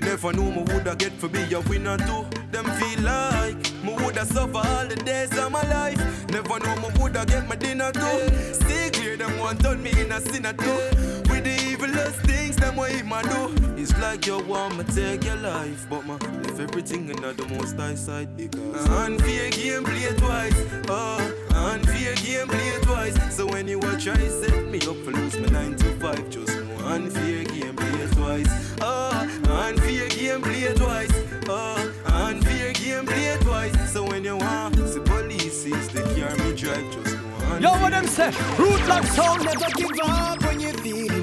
[0.00, 2.26] Never knew me woulda get for be a winner too.
[2.52, 6.28] Them feel like me woulda suffer all the days of my life.
[6.28, 8.28] Never know me woulda get my dinner too.
[8.52, 11.13] Stay clear, them want turn me in a sinner too.
[11.34, 13.52] With the evilest things them way man do.
[13.76, 17.76] It's like you want me take your life, but man left everything in the most
[17.76, 20.56] high side because unfair game play twice.
[20.88, 21.18] Uh,
[21.50, 23.34] oh, unfair game play twice.
[23.34, 26.30] So when you watch, I set me up for lose my nine to five.
[26.30, 28.80] Just know unfair game play twice.
[28.80, 31.12] Uh, oh, unfair game play twice.
[31.48, 33.92] Uh, oh, unfair game play twice.
[33.92, 36.92] So when you want, the police sees the car me drive.
[36.92, 38.26] Just know Yo, what them say?
[38.58, 40.72] Root Black sound, Never give up when you're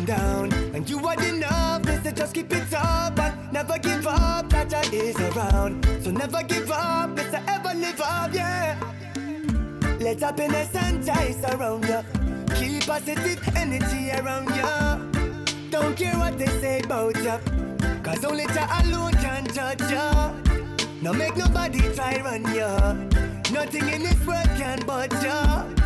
[0.05, 0.51] down.
[0.73, 3.19] And you are enough, they say just keep it up.
[3.19, 5.85] And never give up, Jah Jah is around.
[6.03, 8.77] So never give up, say ever live up, yeah.
[9.99, 12.01] Let happiness and joy surround you.
[12.55, 15.69] Keep positive energy around you.
[15.69, 17.39] Don't care what they say about you.
[18.03, 20.51] Cause only Jah alone can judge you.
[21.01, 22.67] No make nobody try run you.
[23.53, 25.79] Nothing in this world can budge you.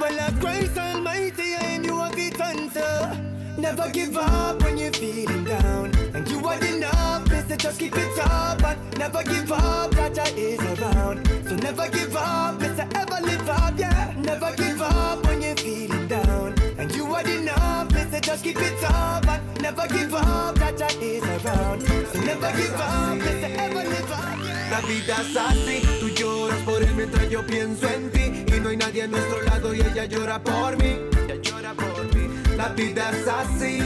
[0.00, 3.31] Well, of Christ Almighty, and you have it answer.
[3.62, 5.94] Never give up when you're feeling down.
[6.14, 8.60] And you are enough, mister, just keep it up.
[8.64, 11.24] And never give up, Jah Jah is around.
[11.48, 14.14] So never give up, mister, ever live up, yeah.
[14.18, 16.58] Never give up when you're feeling down.
[16.76, 19.28] And you are enough, mister, just keep it up.
[19.28, 21.82] And never give up, Jah Jah is around.
[22.12, 24.38] So never give up, mister, ever live up.
[24.72, 28.70] La vida es así, tú lloras por él mientras yo pienso en ti Y no
[28.70, 30.96] hay nadie a nuestro lado y ella llora por mí
[32.62, 33.78] La vida es así.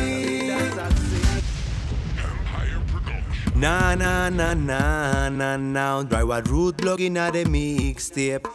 [3.55, 6.03] Na na na na na na.
[6.03, 8.47] Dry what root blogging at the mixtape.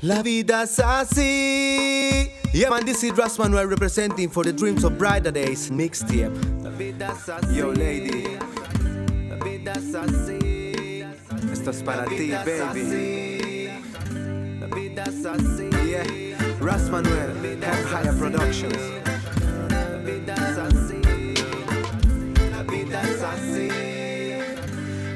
[0.00, 2.30] La vida es así.
[2.54, 6.32] Yeah man this is Ras Manuel representing for the dreams of brighter days mixtape.
[6.64, 7.54] La vida es así.
[7.54, 8.38] Yo lady.
[9.28, 11.04] La vida es así.
[11.52, 12.80] Esto es para ti vida es baby.
[12.80, 14.58] así.
[14.58, 15.68] La vida es así.
[15.86, 16.34] Yeah.
[16.62, 17.30] Ras Manuel
[17.62, 19.04] Empire Productions.
[19.04, 19.13] La
[20.04, 21.00] vida es así.
[22.50, 23.68] La vida es así.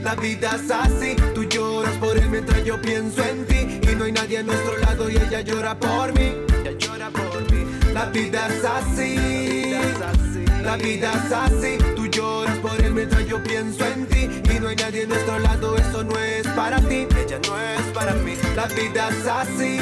[0.02, 1.16] La vida es así.
[1.34, 3.80] Tú lloras por él mientras yo pienso en ti.
[3.82, 6.32] Y no hay nadie a nuestro lado y ella llora por mí.
[6.60, 7.64] Ella llora por mí.
[7.92, 9.74] La vida es así.
[10.62, 11.78] La vida es así.
[11.94, 14.28] Tú lloras por él mientras yo pienso en ti.
[14.54, 15.76] Y no hay nadie a nuestro lado.
[15.76, 17.06] Eso no es para ti.
[17.16, 18.34] Ella no es para mí.
[18.56, 19.78] La vida es así.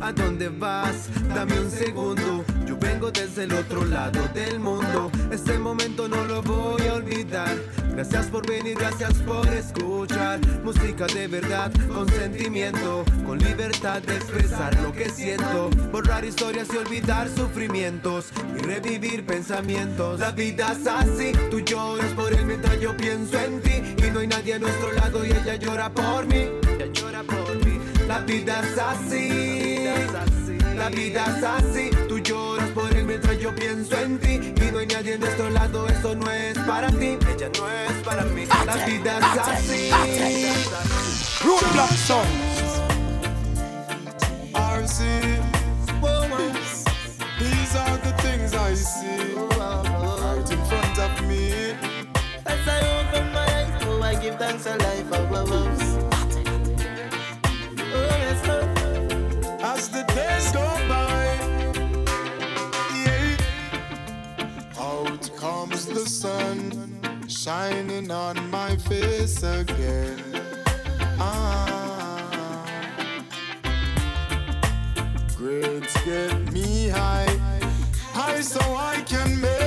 [0.00, 1.08] ¿A dónde vas?
[1.34, 2.55] Dame un segundo.
[2.96, 5.12] Desde el otro lado del mundo.
[5.30, 7.54] Este momento no lo voy a olvidar.
[7.92, 10.40] Gracias por venir, gracias por escuchar.
[10.64, 13.04] Música de verdad, con sentimiento.
[13.26, 15.68] Con libertad de expresar lo que siento.
[15.92, 18.30] Borrar historias y olvidar sufrimientos.
[18.58, 20.18] Y revivir pensamientos.
[20.18, 21.32] La vida es así.
[21.50, 23.82] Tú lloras por él mientras yo pienso en ti.
[24.06, 26.48] Y no hay nadie a nuestro lado y ella llora por mí.
[26.74, 27.78] Ella llora por mí.
[28.08, 29.84] La vida es así.
[30.76, 31.65] La vida es así.
[33.88, 34.64] Pienso en ti.
[34.64, 37.18] Y no hay nadie a nuestro lado, eso no es para ti.
[37.28, 38.44] Ella no es para mí.
[38.50, 39.90] Ah, La vida ah, es así.
[41.44, 42.26] Root Black sound.
[44.54, 45.02] RC.
[47.38, 51.74] These are the things I see right in front of me.
[52.46, 56.15] As I open my eyes, oh, I give thanks a life of
[66.06, 70.22] sun, shining on my face again.
[71.18, 72.64] Ah,
[75.36, 77.38] grades get me high,
[78.12, 79.65] high so I can meditate.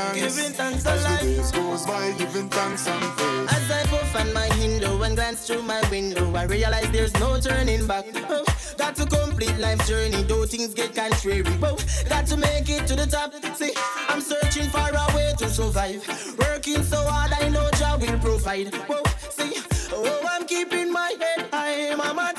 [0.00, 0.86] Thanks, giving thanks.
[0.86, 3.52] As the days goes by, giving thanks and praise.
[3.52, 7.38] As I puff on my window and glance through my window, I realize there's no
[7.40, 8.06] turning back.
[8.28, 8.44] Oh,
[8.76, 11.44] got to complete life's journey, though things get contrary.
[11.62, 11.78] Oh,
[12.08, 13.32] got to make it to the top.
[13.56, 13.72] See,
[14.08, 16.02] I'm searching for a way to survive.
[16.38, 18.72] Working so hard, I know job will provide.
[18.88, 19.52] Oh, see,
[19.92, 21.94] oh, I'm keeping my head high.
[21.94, 22.32] Mama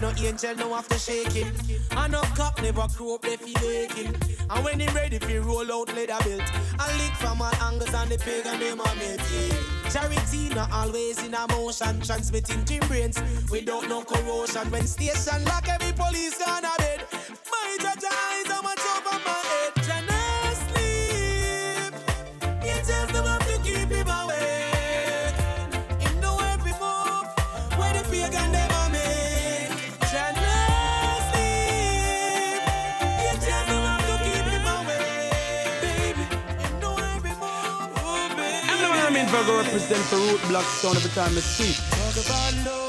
[0.00, 1.50] no angel, no after shaking.
[1.92, 4.14] And no cop never crew up, they feel aching.
[4.50, 6.42] And when him ready fi roll out leather belt,
[6.78, 9.90] I lick from all angles and the pagan name I make yeah.
[9.90, 13.20] Charity not always in a motion, transmitting to brains
[13.50, 14.70] without no corrosion.
[14.70, 17.04] When station lock, every police on a bed.
[17.50, 19.47] My judge eyes a much over man.
[39.38, 42.87] Struggle represent the Root Black sound every time I speak.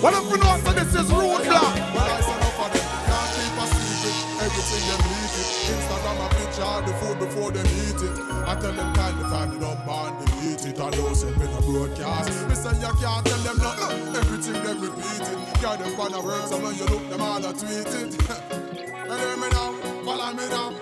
[0.00, 1.76] What if we know, so this is Root Black.
[1.92, 4.16] Well, I said, no, for them, can't keep a secret.
[4.40, 5.48] Everything them leak it.
[5.76, 8.16] Instagram a picture the food before them eat it.
[8.48, 10.80] I tell them kindly find it up and eat it.
[10.80, 12.32] I know some in a broadcast.
[12.48, 14.16] Me say you can't tell them nothing.
[14.16, 15.38] Everything they repeat it.
[15.60, 18.16] Get them find a word, and when you look them all a tweet it.
[18.24, 20.72] Hear me now, follow me now.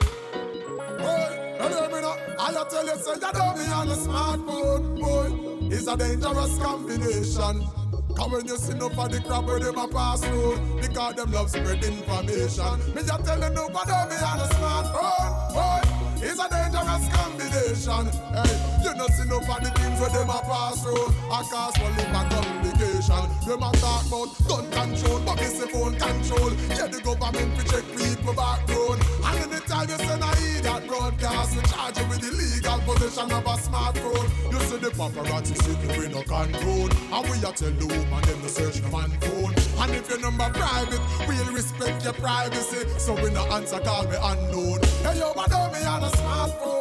[1.03, 2.15] Hey, hear me now.
[2.39, 5.75] I tell you, say you don't be on a smartphone, boy.
[5.75, 7.78] It's a dangerous combination.
[8.19, 11.31] Cause when you see no for the crap where them a pass through Because them
[11.31, 16.49] love spread information Me just tell you nobody me on a smartphone Boy, it's a
[16.51, 18.11] dangerous combination.
[18.35, 21.15] Hey, you know see no for the things where them a pass through.
[21.31, 23.25] I cause for live complication.
[23.47, 26.51] Them a talk about gun control, but this phone control.
[26.75, 28.99] Yeah, the government to check people background.
[28.99, 29.18] And
[29.59, 34.53] anytime you send a idiot broadcast, we charge you with illegal possession of a smartphone.
[34.53, 36.89] You see the paparazzi sitting we no control.
[37.13, 39.55] And we a tell the woman them to search the man phone.
[39.83, 42.89] And if your number private, we'll respect your privacy.
[42.99, 44.81] So we no answer call me unknown.
[45.03, 46.78] Hey yo, what me on a smartphone?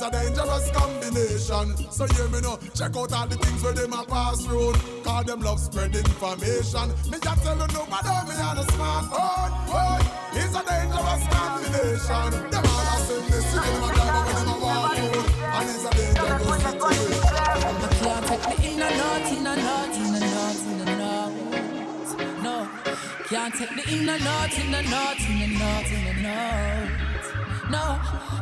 [0.00, 1.74] It's a dangerous combination.
[1.90, 4.72] So hear me now, check out all the things where them a pass through.
[5.02, 6.94] Cause them love spread information.
[7.10, 9.50] Me just tell you nobody me on a smartphone.
[9.74, 9.98] Oh,
[10.38, 12.30] it's a dangerous combination.
[12.46, 15.34] Them all a send this, you them a drive over them a walk through.
[15.50, 17.34] And it's a dangerous situation.
[17.98, 21.34] Can't take me in a north, in a north, in a north, in a north.
[22.46, 22.54] No,
[23.26, 25.58] can't take me in a north, in a north, in
[26.24, 27.07] a.
[27.70, 28.00] No,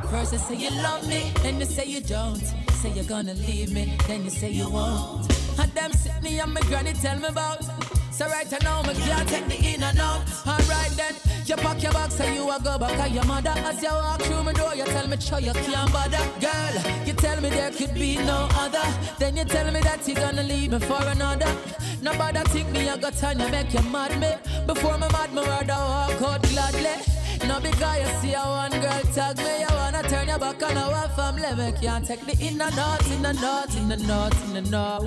[0.08, 2.40] first you say you love me, then you say you don't.
[2.80, 5.26] Say you're gonna leave me, then you say you won't.
[5.58, 7.64] And them sit me and my granny tell me about.
[8.12, 10.22] So right now, me can't take the in and out.
[10.46, 13.50] Alright then, you pack your bags, say you a go back at your mother.
[13.50, 16.24] As you walk through my door, you tell me, sure you can't bother.
[16.40, 18.86] Girl, you tell me there could be no other.
[19.18, 21.52] Then you tell me that you're gonna leave me for another.
[22.00, 24.30] Nobody think me, I got time to make you mad me.
[24.66, 27.15] Before me mad, me rather walk out gladly.
[27.46, 30.76] No because you see a one girl tag me, you wanna turn your back on
[30.76, 31.54] our family.
[31.54, 34.74] Me can't take the in and out, in and out, in and out, in and
[34.74, 35.02] out.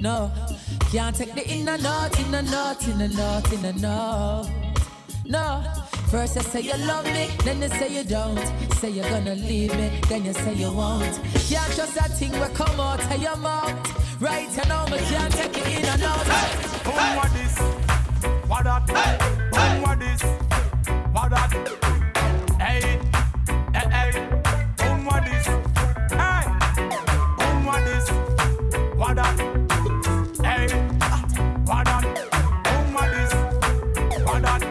[0.00, 0.32] No,
[0.90, 4.50] can't take the in and out, in and out, in and out, in and out.
[5.24, 5.62] No,
[6.10, 8.44] first you say you love me, then you say you don't.
[8.74, 11.20] Say you're gonna leave me, then you say you won't.
[11.48, 14.20] Can't trust that thing will come out of your mouth.
[14.20, 16.26] Right you know me can't take it in and out.
[16.26, 17.16] Hey, hey.
[17.16, 17.58] what this?
[18.48, 18.90] What that?
[18.90, 19.79] Hey, hey.
[21.30, 21.52] That?
[22.60, 22.98] Hey,
[23.72, 24.10] hey, hey.
[24.78, 24.94] Hey,
[28.96, 29.38] what that?
[30.42, 30.66] Hey,
[31.64, 32.04] what that?
[34.24, 34.62] What that?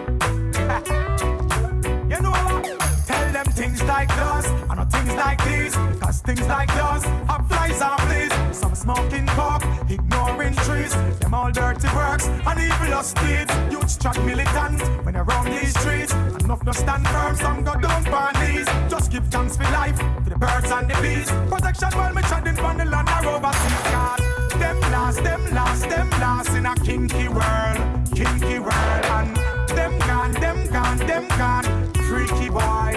[2.09, 2.63] you know what?
[3.07, 5.75] Tell them things like this, and not things like these.
[5.99, 8.33] Cause things like this have flies on fleas.
[8.57, 10.93] Some smoking coke, ignoring trees.
[11.19, 13.53] Them all dirty works and evil deeds.
[13.71, 16.13] Youth track militant around these streets.
[16.43, 18.67] Enough no stand firm, some go down on knees.
[18.89, 21.29] Just give thanks for life, for the birds and the bees.
[21.51, 23.83] Protection while me treading on the land or overseas.
[23.93, 24.19] God,
[24.61, 27.77] them last, them last, them last in a kinky world,
[28.15, 29.05] kinky world.
[29.17, 29.35] And
[29.77, 31.67] them gone, them gone, them gone.
[32.07, 32.91] Freaky boy,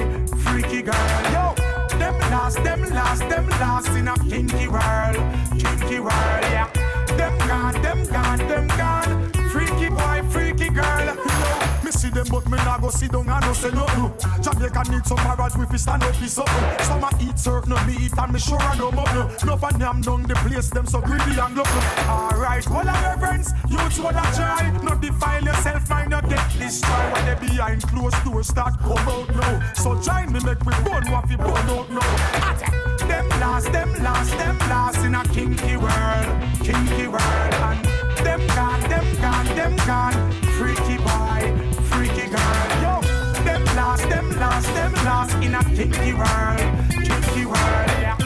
[0.44, 1.54] freaky girl, yo.
[1.98, 5.16] Them last, them last, them last in a kinky world,
[5.58, 6.81] kinky world, yeah.
[12.52, 14.12] Me nah go sit down and no say nothing.
[14.42, 16.84] Jamaica need some marriage with his stand up for something.
[16.84, 19.24] Some a eat surf, no me eat, and me sure I don't mug no.
[19.46, 21.82] No for them down the place, them so greedy and glutton.
[22.06, 24.70] Alright, all of your friends, youths wanna try.
[24.82, 27.12] No defile yourself, mind not get destroyed.
[27.12, 29.72] When they behind closed doors start come out now.
[29.72, 32.82] So join me, make we burn what we burn out now.
[33.08, 36.26] Them last, them last, them last in a kinky world,
[36.60, 37.54] kinky world.
[37.64, 37.80] And
[38.26, 40.32] them gone, them gone, them gone.
[40.58, 40.91] Freaky
[42.02, 42.66] freaky girl.
[42.82, 43.00] Yo,
[43.44, 46.58] them last, them last, them last in a kinky world,
[47.06, 47.90] kinky world.
[48.02, 48.21] Yeah,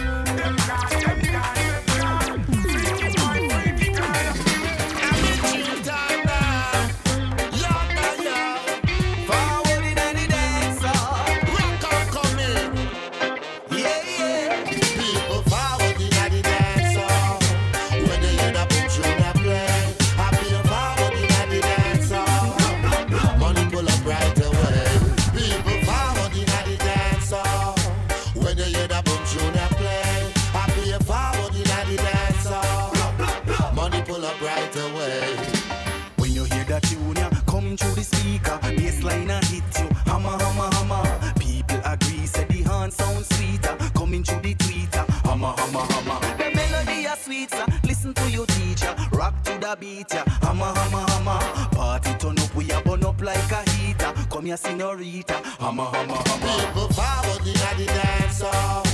[49.66, 51.40] to beat, yeah, hammer, hammer, hammer.
[51.74, 55.34] Party turn up, we a burn up like a heater, come me a senorita.
[55.59, 56.47] Hammer, hammer, hammer.
[56.47, 58.84] People forward in the dance hall.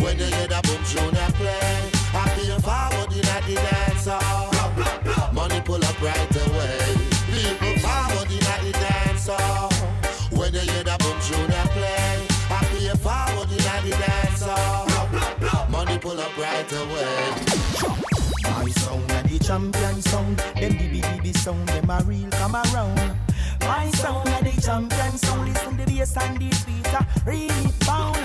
[0.00, 5.32] When you hear the boom tune a play, I feel forward in the dance hall.
[5.34, 6.96] Money pull up right away.
[7.32, 9.70] People forward in the dance hall.
[10.30, 15.68] When you hear the boom tune a play, I feel forward in the dance hall.
[15.68, 18.15] Money pull up right away.
[18.66, 20.38] My sound a the champion sound.
[20.38, 23.16] Them DB DB sound, them a real come around.
[23.60, 25.48] My sound a the champion sound.
[25.48, 26.50] Listen the bass and the
[26.98, 28.18] a really bound.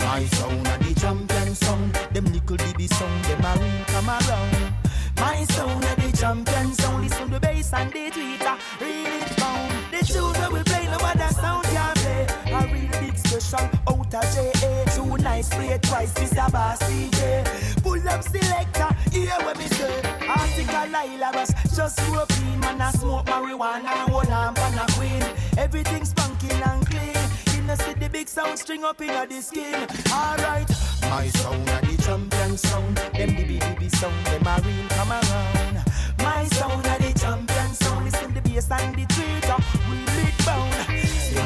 [0.00, 1.94] My sound a the champion sound.
[2.12, 4.74] Them nickel DB sound, them a real come around.
[5.16, 7.04] My sound a the champion sound.
[7.04, 8.10] Listen the bass and the
[8.44, 9.72] a really bound.
[9.90, 10.04] The
[10.34, 12.52] that we play, no other sound can play.
[12.52, 14.84] A real big special out of JA.
[14.94, 16.50] Too nice, play twice, Mr.
[16.50, 17.82] Boss DJ.
[17.82, 20.02] Pull up selector, hear what me say.
[20.26, 25.24] Article Lila was just smoking, man, I smoke marijuana, hold on, pan a queen.
[25.56, 27.16] Everything's funky and clean.
[27.56, 29.86] In the city, big sound string up in the skin.
[30.12, 30.68] Alright,
[31.02, 32.96] my sound a the champion sound.
[32.96, 35.84] Them the BBB sound, them a real come around.
[36.18, 38.04] My sound a the champion sound.
[38.04, 39.58] Listen the bass and the tweeter,
[39.90, 40.77] we lit bound.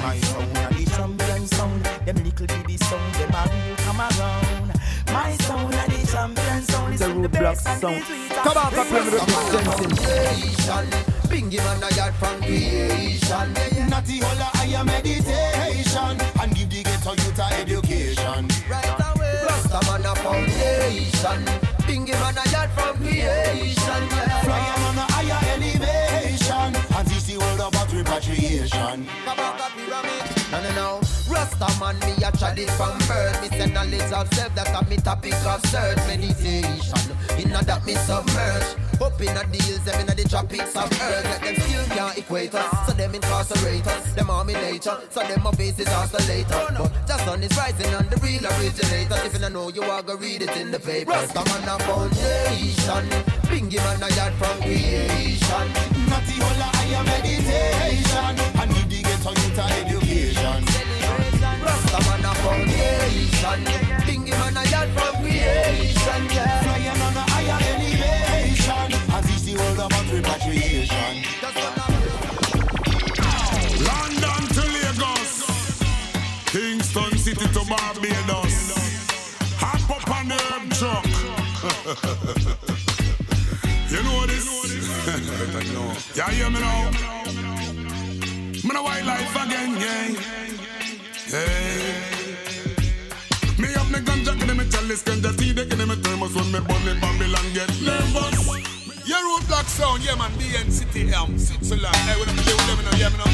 [0.03, 1.85] See my sound a the champion sound.
[2.05, 4.73] Them little BB sound, them a real come around.
[5.13, 6.91] My sound a the champion sound.
[6.91, 8.43] Listen the bass and the tweeter.
[8.43, 9.21] Come on, come play with the
[11.31, 13.53] Bingy man a yard from creation
[13.89, 19.81] Natty holla I am meditation And give the ghetto youth a education Right away Rasta
[19.89, 21.45] man a foundation
[21.89, 24.43] Bingy man a yard from creation yeah.
[24.43, 25.12] Flying on a
[27.33, 29.07] the world about repatriation.
[29.25, 31.01] Come on, pyramid No, no, no
[31.33, 33.41] Rasta man, me a tried it from birth.
[33.41, 35.97] Me send knowledge of self, that a me topic of search.
[36.07, 38.77] Meditation, inna that me submerge.
[39.01, 41.25] Up inna the hills, them inna the tropics of earth.
[41.25, 44.13] Let them still can't equate us, so them incarcerate us.
[44.13, 46.69] Them army nature, so them my faces oscillator.
[46.77, 49.17] But just sun is rising and the real originator.
[49.25, 51.13] If you know, you are gonna read it in the paper.
[51.13, 53.09] Rasta man a foundation,
[53.49, 55.67] Bingy man a yard from creation.
[56.13, 60.02] Natty holla, I am meditation, and give the ghetto youth a education.
[64.73, 66.63] Yard from creation yeah.
[67.17, 68.91] A higher elevation
[69.45, 69.81] the world
[73.89, 75.33] London to Lagos,
[76.47, 78.57] Kingston City to Barbados.
[79.61, 80.41] Hop up on the
[80.79, 81.05] truck.
[83.91, 84.47] you know this?
[86.33, 86.91] hear me now.
[88.83, 89.73] Wildlife again.
[91.27, 92.02] Hey.
[94.23, 96.61] Me have me ganja, give me chalice, ganja tea, they give me thermos when me
[96.61, 98.47] bunny Babylon get nervous.
[99.05, 101.97] Your Root Black sound, yeah man, DNCT Elm, Switzerland.
[102.07, 103.25] Hey, what I'm doing with them, you know, yeah, me know.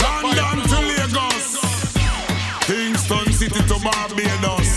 [0.00, 0.88] London to know.
[0.88, 1.56] Lagos,
[2.64, 4.70] Kingston City to Barbados.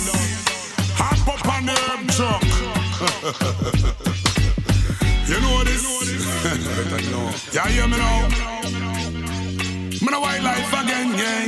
[0.99, 2.44] Hop up on the herb truck.
[5.30, 5.84] you know this?
[7.56, 8.27] yeah, hear me now.
[10.02, 11.45] Me no wildlife again, yeah.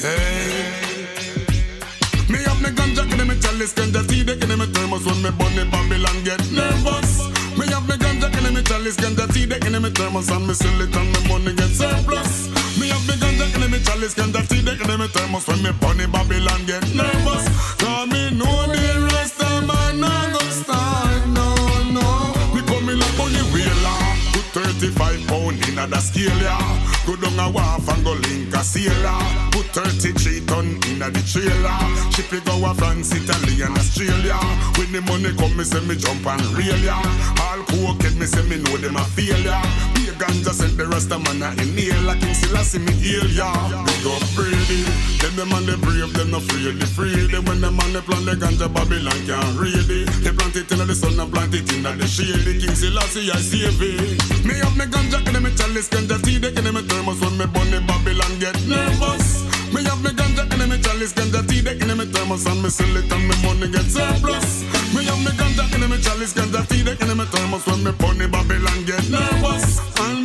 [0.00, 0.87] Hey.
[3.68, 7.28] Chalice, ganja tea, they give me thermos when me bunny Babylon get nervous.
[7.56, 10.54] Me have me ganja, give me chalice, ganja tea, they give me thermos and me
[10.54, 12.48] sell it and me money get surplus.
[12.78, 15.72] Me have me ganja, give me chalice, ganja tea, they give me thermos when me
[15.80, 17.77] bunny Babylon get nervous.
[31.38, 31.78] Trailer.
[32.14, 34.38] Ship it go a France, Italy and Australia.
[34.76, 36.98] When the money come, me say me jump and rail ya.
[37.46, 39.62] All cooked, me say me know them a failure.
[39.94, 42.02] Be a ganja sent the rest of man a inhale.
[42.02, 43.50] Like King Selassie me heal ya.
[43.86, 44.82] Big up Brady.
[45.22, 46.74] Them them and the brave, them no afraid.
[46.80, 47.26] They free.
[47.30, 50.10] They when them on the plant the ganja Babylon can't read it.
[50.24, 52.42] They plant it in the sun and plant it in the shade.
[52.42, 54.18] The King Selassie I save it.
[54.42, 57.46] Me have me ganja, give me chalice, ganja tea, they give me thermos when me
[57.46, 59.17] bunny Babylon get nervous.
[59.74, 62.70] Me have me ganja, give me chalice, ganja tea, they give me thermos and me
[62.70, 64.62] sell it and me money get surplus.
[64.94, 67.92] Me have me ganja, give me chalice, ganja tea, they give me thermos when me
[67.92, 69.78] bunny Babylon get nervous.
[70.00, 70.17] And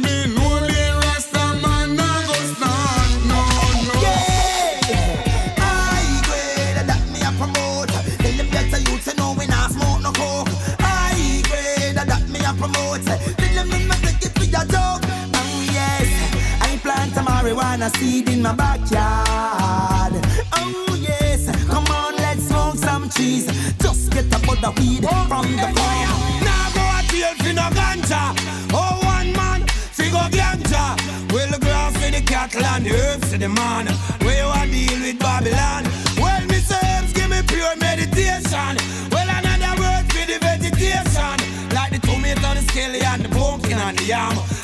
[17.83, 20.13] marijuana seed in my backyard.
[20.53, 23.45] Oh yes, come on, let's smoke some trees.
[23.79, 26.09] Just get a bud of weed from the farm.
[26.43, 28.35] Now go a jail for no ganja.
[28.73, 30.95] Oh one man, fi go ganja.
[31.31, 33.87] Well the grass for the cattle and the herbs to the man.
[34.23, 35.83] Where you a deal with Babylon?
[36.17, 38.77] Well, me herbs give me pure meditation.
[39.11, 41.35] Well, another word for the vegetation.
[41.73, 44.62] Like the tomato, the and the pumpkin and the yam.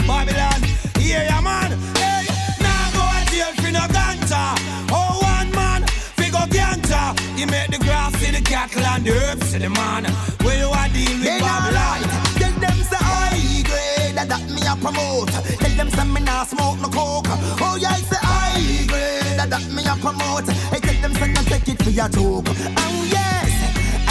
[7.39, 10.03] He make the grass to the cattle and the herbs to the man.
[10.43, 11.71] Where you a deal with Babylon?
[11.71, 12.03] right.
[12.35, 15.31] Tell them say high grade that, that me a promote.
[15.31, 17.31] Tell them say me nah smoke no coke.
[17.63, 20.51] Oh yeah, I say high grade that, that me a promote.
[20.51, 22.43] I tell them say no take it for your joke.
[22.75, 23.51] Oh yes,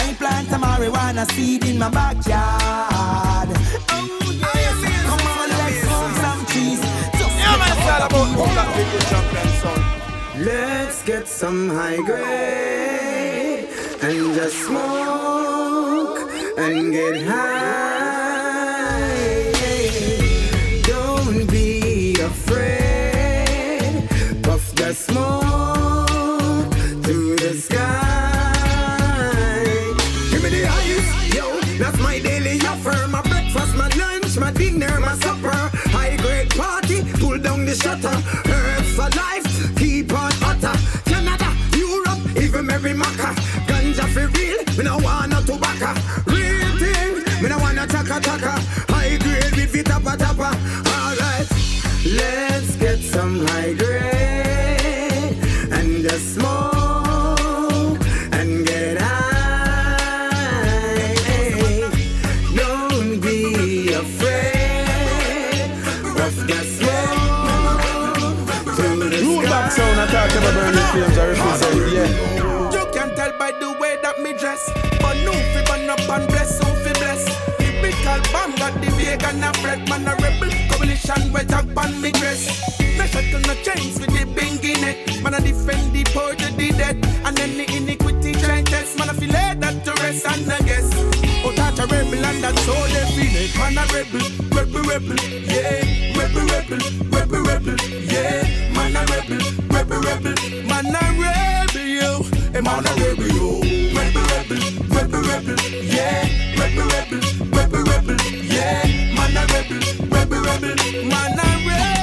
[0.01, 3.53] I plant a marijuana seed in my backyard.
[3.93, 6.81] Oh yes, come on let's smoke some trees.
[7.13, 8.53] Just Yeah, man, it's all about.
[8.57, 9.85] Black People Champion Sound.
[10.43, 13.18] Let's get some high grade
[14.09, 16.19] and just smoke
[16.57, 18.71] and get high.
[20.81, 24.09] Don't be afraid.
[24.41, 26.73] Puff the smoke
[27.03, 27.85] through the sky.
[30.31, 31.59] Give me the ice, yo.
[31.77, 33.07] That's my daily offer.
[33.09, 35.53] My breakfast, my lunch, my dinner, my supper.
[35.93, 38.15] High grade party, pull down the shutter.
[38.49, 39.45] Herbs for life,
[39.77, 40.75] keep on utter.
[41.05, 43.48] Canada, Europe, even Mary Macca.
[44.19, 45.93] For real, me no want no tobacco.
[46.27, 48.59] Real thing, me no want no chaka chaka.
[48.91, 50.51] High grade with it tappa tappa.
[50.91, 51.47] Alright,
[52.03, 55.37] let's get some high grade
[55.71, 58.01] and just smoke
[58.33, 59.95] and get high.
[62.57, 65.71] Don't be afraid
[66.25, 67.79] of the smoke
[68.75, 72.38] the Root Black sound, I talk about burning flames, I represent, yeah.
[79.19, 80.49] The a bread, man a rebel.
[80.71, 82.47] Coalition we talk pan me dress.
[82.97, 84.97] No shut on the chains with the bingy neck.
[85.23, 86.97] Man a defend the poor to the dead.
[87.25, 88.97] And the iniquity try test.
[88.97, 90.89] Man a feel that to rest and I guess.
[91.43, 93.55] Oh, touch a rebel and that's all they feel it.
[93.57, 94.25] Man a rebel,
[94.55, 95.15] rebel, rebel,
[95.47, 95.83] yeah.
[96.17, 96.79] Rebel, rebel,
[97.09, 97.77] rebel, rebel,
[98.11, 98.43] yeah.
[98.75, 99.39] Man a rebel,
[99.71, 100.35] rebel, rebel,
[100.67, 102.23] man a rebel, yo.
[102.51, 103.63] Hey, man a rebel, yo.
[103.95, 104.59] Rebel, rebel,
[104.91, 106.27] rebel, rebel, yeah.
[106.59, 107.21] Rebel, rebel,
[107.55, 108.48] rebel, rebel, yeah.
[109.15, 109.79] Man a rebel,
[110.11, 110.79] rebel, rebel,
[111.09, 111.98] man a rebel,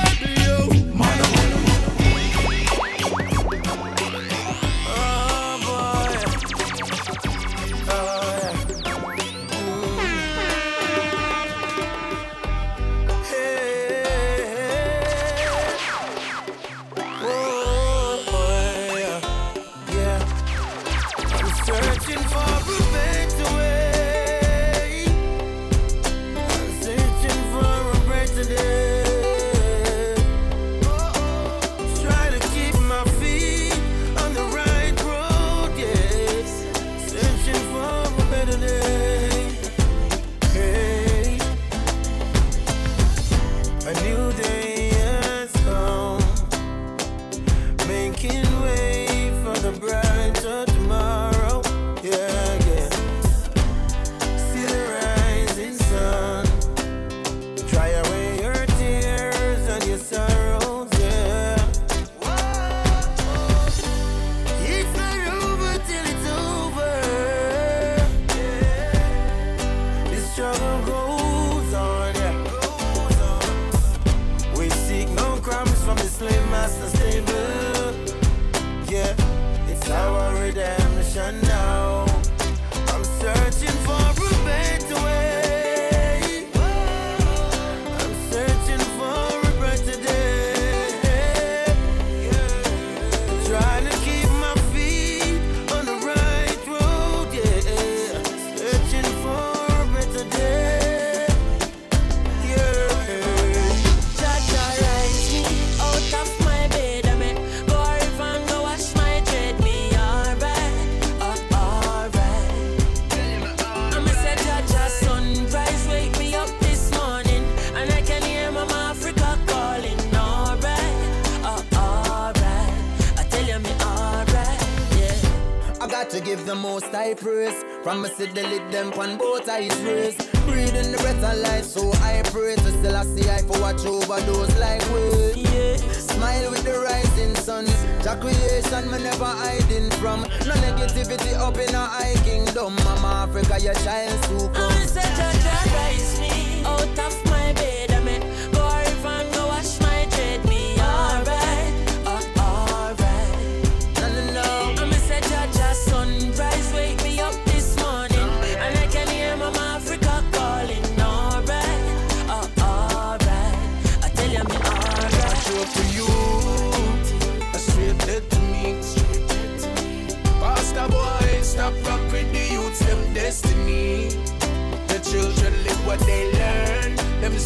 [126.57, 127.65] the most high praise.
[127.83, 130.19] From me see the lid them on both eyes raised.
[130.47, 133.85] Breathing the breath of life, so I pray to still I see I for watch
[133.85, 135.43] over those like we.
[135.43, 135.77] Yeah.
[135.77, 137.67] Smile with the rising sun.
[138.03, 140.23] Jah creation me never hiding from.
[140.47, 142.75] No negativity up in a high kingdom.
[142.85, 144.73] Mama Africa, your child to come.
[144.73, 147.26] I say Jah Jah rise me out of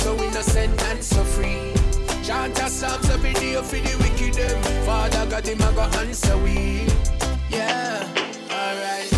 [0.00, 1.72] so innocent and so free.
[2.24, 4.62] Chant a psalms every day for the wicked them.
[4.86, 6.86] Father God, him a go answer we.
[7.50, 8.08] Yeah,
[8.50, 9.12] alright.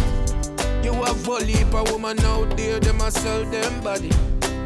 [0.85, 4.11] You have a heap of woman out there, them a sell them body.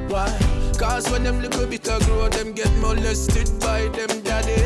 [0.09, 0.33] Why?
[0.79, 4.57] Cause when them little bit of grow, them get molested by them daddy.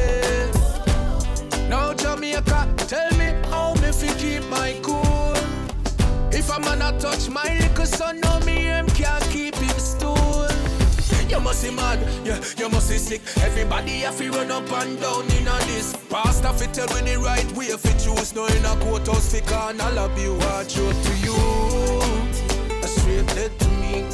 [1.68, 5.34] Now Jamaica, tell me how me fi keep my cool.
[6.32, 9.69] If a man a touch my little son, no me him can't keep stool.
[11.40, 13.22] You must be mad, yeah, you must be sick.
[13.38, 15.96] Everybody have to run up and down in a this.
[16.10, 18.34] Pastor fi tell me the right way fi choose.
[18.34, 21.32] No in a courthouse fi can all of you watch out to you.
[22.82, 24.04] A straight dead to me.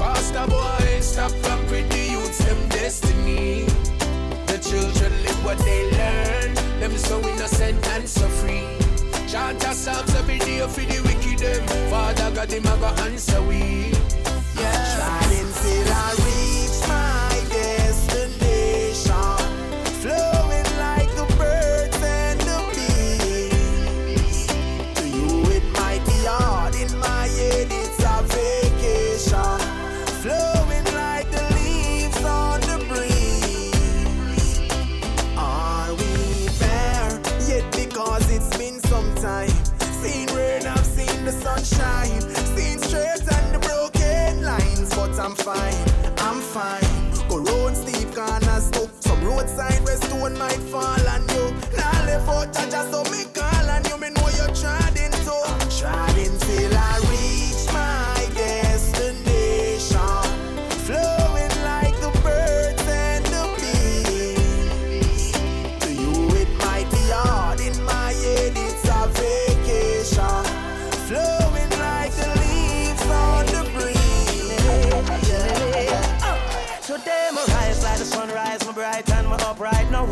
[0.00, 1.30] Pastor boy, stop
[1.70, 3.66] with the youths, them destiny.
[4.50, 6.54] The children live what they learn.
[6.80, 8.66] Them so innocent and so free.
[9.28, 11.90] Chant psalms every day for the wicked them.
[11.90, 13.92] Father God, him a go answer we.
[14.60, 14.84] Yeah.
[14.84, 15.52] Shining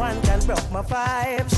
[0.09, 1.57] one can broke my vibes.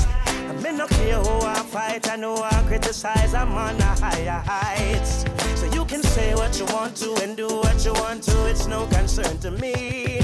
[0.49, 3.33] I'm in no care who I fight, I know I criticize.
[3.33, 5.25] I'm on the higher heights.
[5.59, 8.35] So you can say what you want to and do what you want to.
[8.49, 10.19] It's no concern to me.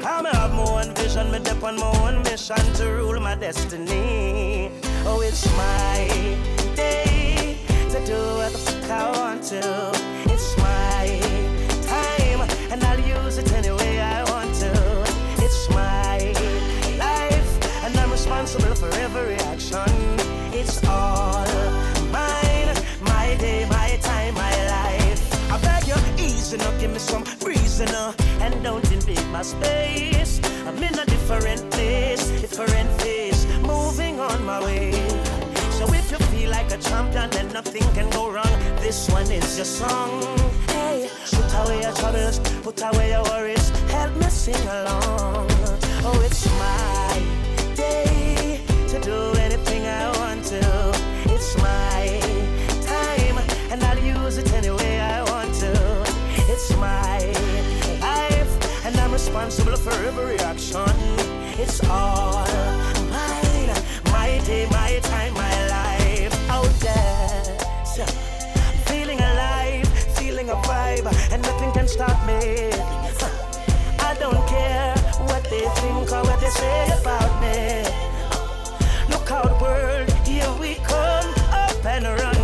[0.00, 3.34] Come I have my own vision, me dip on my own mission to rule my
[3.34, 4.70] destiny.
[5.04, 5.98] Oh, it's my
[6.74, 7.58] day
[7.92, 10.07] to do what the fuck I want to.
[27.86, 30.40] Uh, and don't invade my space.
[30.66, 34.92] I'm in a different place, different phase, moving on my way.
[35.78, 38.58] So if you feel like a champion, then nothing can go wrong.
[38.80, 40.22] This one is your song.
[40.68, 45.46] Hey, put away your troubles, put away your worries, help me sing along.
[46.04, 49.37] Oh, it's my day to do
[59.28, 60.88] responsible for every action.
[61.60, 62.46] It's all
[63.10, 63.68] mine,
[64.06, 67.84] my day, my time, my life out there.
[67.84, 69.86] So, I'm feeling alive,
[70.16, 72.72] feeling a vibe, and nothing can stop me.
[74.00, 74.96] I don't care
[75.28, 77.84] what they think or what they say about me.
[79.10, 82.37] Look out, world, here we come, up and running.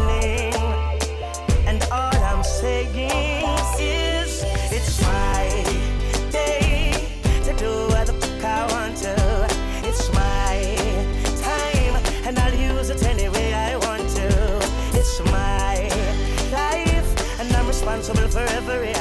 [18.07, 18.94] Responsible for action.